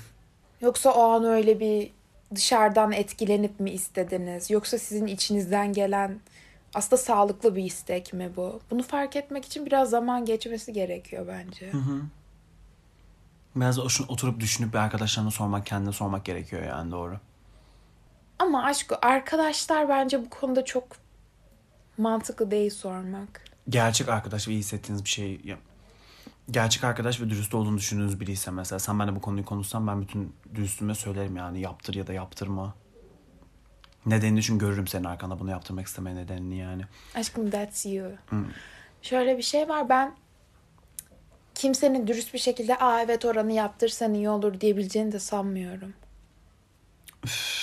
Yoksa 0.61 0.91
o 0.91 1.03
an 1.03 1.25
öyle 1.25 1.61
bir 1.61 1.91
dışarıdan 2.35 2.93
etkilenip 2.93 3.61
mi 3.61 3.71
istediniz? 3.71 4.51
Yoksa 4.51 4.79
sizin 4.79 5.07
içinizden 5.07 5.73
gelen 5.73 6.21
aslında 6.75 6.97
sağlıklı 6.97 7.57
bir 7.57 7.65
istek 7.65 8.13
mi 8.13 8.33
bu? 8.37 8.61
Bunu 8.71 8.83
fark 8.83 9.17
etmek 9.17 9.45
için 9.45 9.67
biraz 9.67 9.91
zaman 9.91 10.25
geçmesi 10.25 10.73
gerekiyor 10.73 11.27
bence. 11.29 11.73
Biraz 13.57 13.77
da 13.77 13.83
oşun- 13.83 14.07
oturup 14.09 14.41
düşünüp 14.41 14.73
bir 14.73 14.79
arkadaşlarına 14.79 15.31
sormak, 15.31 15.67
kendine 15.67 15.93
sormak 15.93 16.25
gerekiyor 16.25 16.63
yani 16.63 16.91
doğru. 16.91 17.19
Ama 18.39 18.65
aşk 18.65 18.93
arkadaşlar 19.03 19.89
bence 19.89 20.25
bu 20.25 20.31
konuda 20.31 20.65
çok 20.65 20.85
mantıklı 21.99 22.51
değil 22.51 22.71
sormak. 22.71 23.45
Gerçek 23.69 24.09
arkadaş 24.09 24.49
ve 24.49 24.53
iyi 24.53 24.59
hissettiğiniz 24.59 25.05
bir 25.05 25.09
şey... 25.09 25.41
Gerçek 26.51 26.85
arkadaş 26.85 27.21
ve 27.21 27.31
dürüst 27.31 27.55
olduğunu 27.55 27.77
düşündüğünüz 27.79 28.21
biri 28.21 28.33
ise 28.33 28.51
mesela 28.51 28.79
sen 28.79 28.99
benimle 28.99 29.17
bu 29.17 29.21
konuyu 29.21 29.45
konuşsan 29.45 29.87
ben 29.87 30.01
bütün 30.01 30.35
dürüstlüğüme 30.55 30.95
söylerim 30.95 31.37
yani 31.37 31.61
yaptır 31.61 31.95
ya 31.95 32.07
da 32.07 32.13
yaptırma. 32.13 32.75
Nedenini 34.07 34.43
çünkü 34.43 34.67
görürüm 34.67 34.87
senin 34.87 35.05
arkanda 35.05 35.39
bunu 35.41 35.51
yaptırmak 35.51 35.87
isteme 35.87 36.15
nedenini 36.15 36.57
yani. 36.57 36.83
Aşkım 37.15 37.51
that's 37.51 37.87
you. 37.87 38.11
Hmm. 38.29 38.45
Şöyle 39.03 39.39
bir 39.39 39.43
şey 39.43 39.69
var 39.69 39.89
ben 39.89 40.15
kimsenin 41.55 42.07
dürüst 42.07 42.35
bir 42.35 42.39
şekilde 42.39 42.77
aa 42.79 43.01
evet 43.01 43.25
oranı 43.25 43.53
yaptırsan 43.53 44.15
iyi 44.15 44.29
olur 44.29 44.61
diyebileceğini 44.61 45.13
de 45.13 45.19
sanmıyorum. 45.19 45.93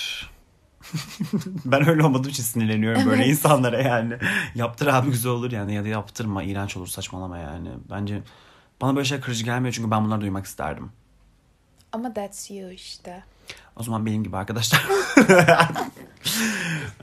Ben 1.64 1.88
öyle 1.88 2.02
olmadığım 2.02 2.30
için 2.30 2.42
sinirleniyorum 2.42 3.06
böyle 3.06 3.22
Evet. 3.22 3.32
insanlara 3.32 3.80
yani. 3.82 4.14
Yaptır 4.54 4.86
abi 4.86 5.10
güzel 5.10 5.32
olur 5.32 5.52
yani 5.52 5.74
ya 5.74 5.84
da 5.84 5.88
yaptırma 5.88 6.42
iğrenç 6.42 6.76
olur 6.76 6.86
saçmalama 6.86 7.38
yani. 7.38 7.68
Bence 7.90 8.22
bana 8.80 8.96
böyle 8.96 9.04
şey 9.04 9.20
kırıcı 9.20 9.44
gelmiyor 9.44 9.74
çünkü 9.74 9.90
ben 9.90 10.04
bunları 10.04 10.20
duymak 10.20 10.46
isterdim. 10.46 10.92
Ama 11.92 12.14
that's 12.14 12.50
you 12.50 12.70
işte. 12.70 13.24
O 13.76 13.82
zaman 13.82 14.06
benim 14.06 14.24
gibi 14.24 14.36
arkadaşlar. 14.36 14.86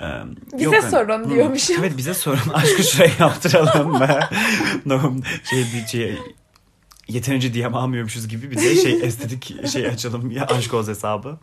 Em, 0.02 0.36
Bize 0.54 0.64
yok 0.64 0.74
yani. 0.74 0.92
sorun 0.92 1.24
Hı. 1.26 1.30
diyormuşum. 1.30 1.76
Evet 1.80 1.98
bize 1.98 2.14
sorun. 2.14 2.50
Aşkı 2.54 2.84
şuraya 2.84 3.12
yaptıralım 3.20 3.92
mı? 3.92 4.20
no, 4.86 5.14
şey, 5.50 5.66
şey, 5.92 6.18
yeterince 7.08 7.54
diyem 7.54 7.76
almıyormuşuz 7.76 8.28
gibi 8.28 8.52
bir 8.52 8.56
de 8.58 8.76
şey 8.76 8.94
estetik 9.04 9.68
şey 9.72 9.88
açalım 9.88 10.32
ya 10.32 10.46
aşk 10.46 10.74
oz 10.74 10.88
hesabı. 10.88 11.38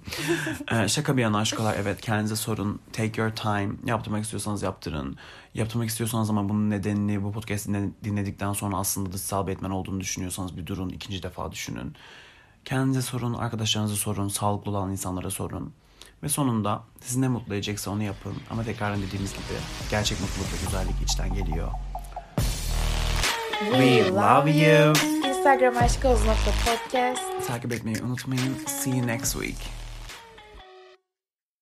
Ee, 0.72 0.88
şaka 0.88 1.16
bir 1.16 1.22
yana 1.22 1.38
aşkolar 1.38 1.76
evet 1.82 2.00
kendinize 2.00 2.36
sorun. 2.36 2.80
Take 2.92 3.20
your 3.22 3.30
time. 3.30 3.68
Yaptırmak 3.86 4.24
istiyorsanız 4.24 4.62
yaptırın. 4.62 5.16
Yaptırmak 5.54 5.88
istiyorsanız 5.88 6.30
ama 6.30 6.48
bunun 6.48 6.70
nedenini 6.70 7.22
bu 7.22 7.32
podcast'i 7.32 7.68
dinle- 7.72 7.90
dinledikten 8.04 8.52
sonra 8.52 8.76
aslında 8.76 9.12
dışsal 9.12 9.46
bir 9.46 9.52
etmen 9.52 9.70
olduğunu 9.70 10.00
düşünüyorsanız 10.00 10.56
bir 10.56 10.66
durun. 10.66 10.88
ikinci 10.88 11.22
defa 11.22 11.52
düşünün. 11.52 11.94
Kendinize 12.64 13.02
sorun, 13.02 13.34
arkadaşlarınıza 13.34 13.96
sorun, 13.96 14.28
sağlıklı 14.28 14.70
olan 14.70 14.90
insanlara 14.90 15.30
sorun. 15.30 15.72
Ve 16.22 16.28
sonunda 16.28 16.82
sizi 17.00 17.20
ne 17.20 17.28
mutlu 17.28 17.54
edecekse 17.54 17.90
onu 17.90 18.02
yapın. 18.02 18.34
Ama 18.50 18.64
tekrardan 18.64 19.02
dediğimiz 19.02 19.32
gibi 19.32 19.42
gerçek 19.90 20.20
mutluluk 20.20 20.52
ve 20.52 20.56
güzellik 20.64 21.02
içten 21.02 21.34
geliyor. 21.34 21.68
We 23.60 24.08
love 24.08 24.50
you. 24.50 24.92
Instagram 25.28 25.76
aşkoz.podcast. 25.76 27.46
Takip 27.46 27.72
etmeyi 27.72 28.02
unutmayın. 28.02 28.54
See 28.66 28.90
you 28.90 29.06
next 29.06 29.32
week. 29.32 29.79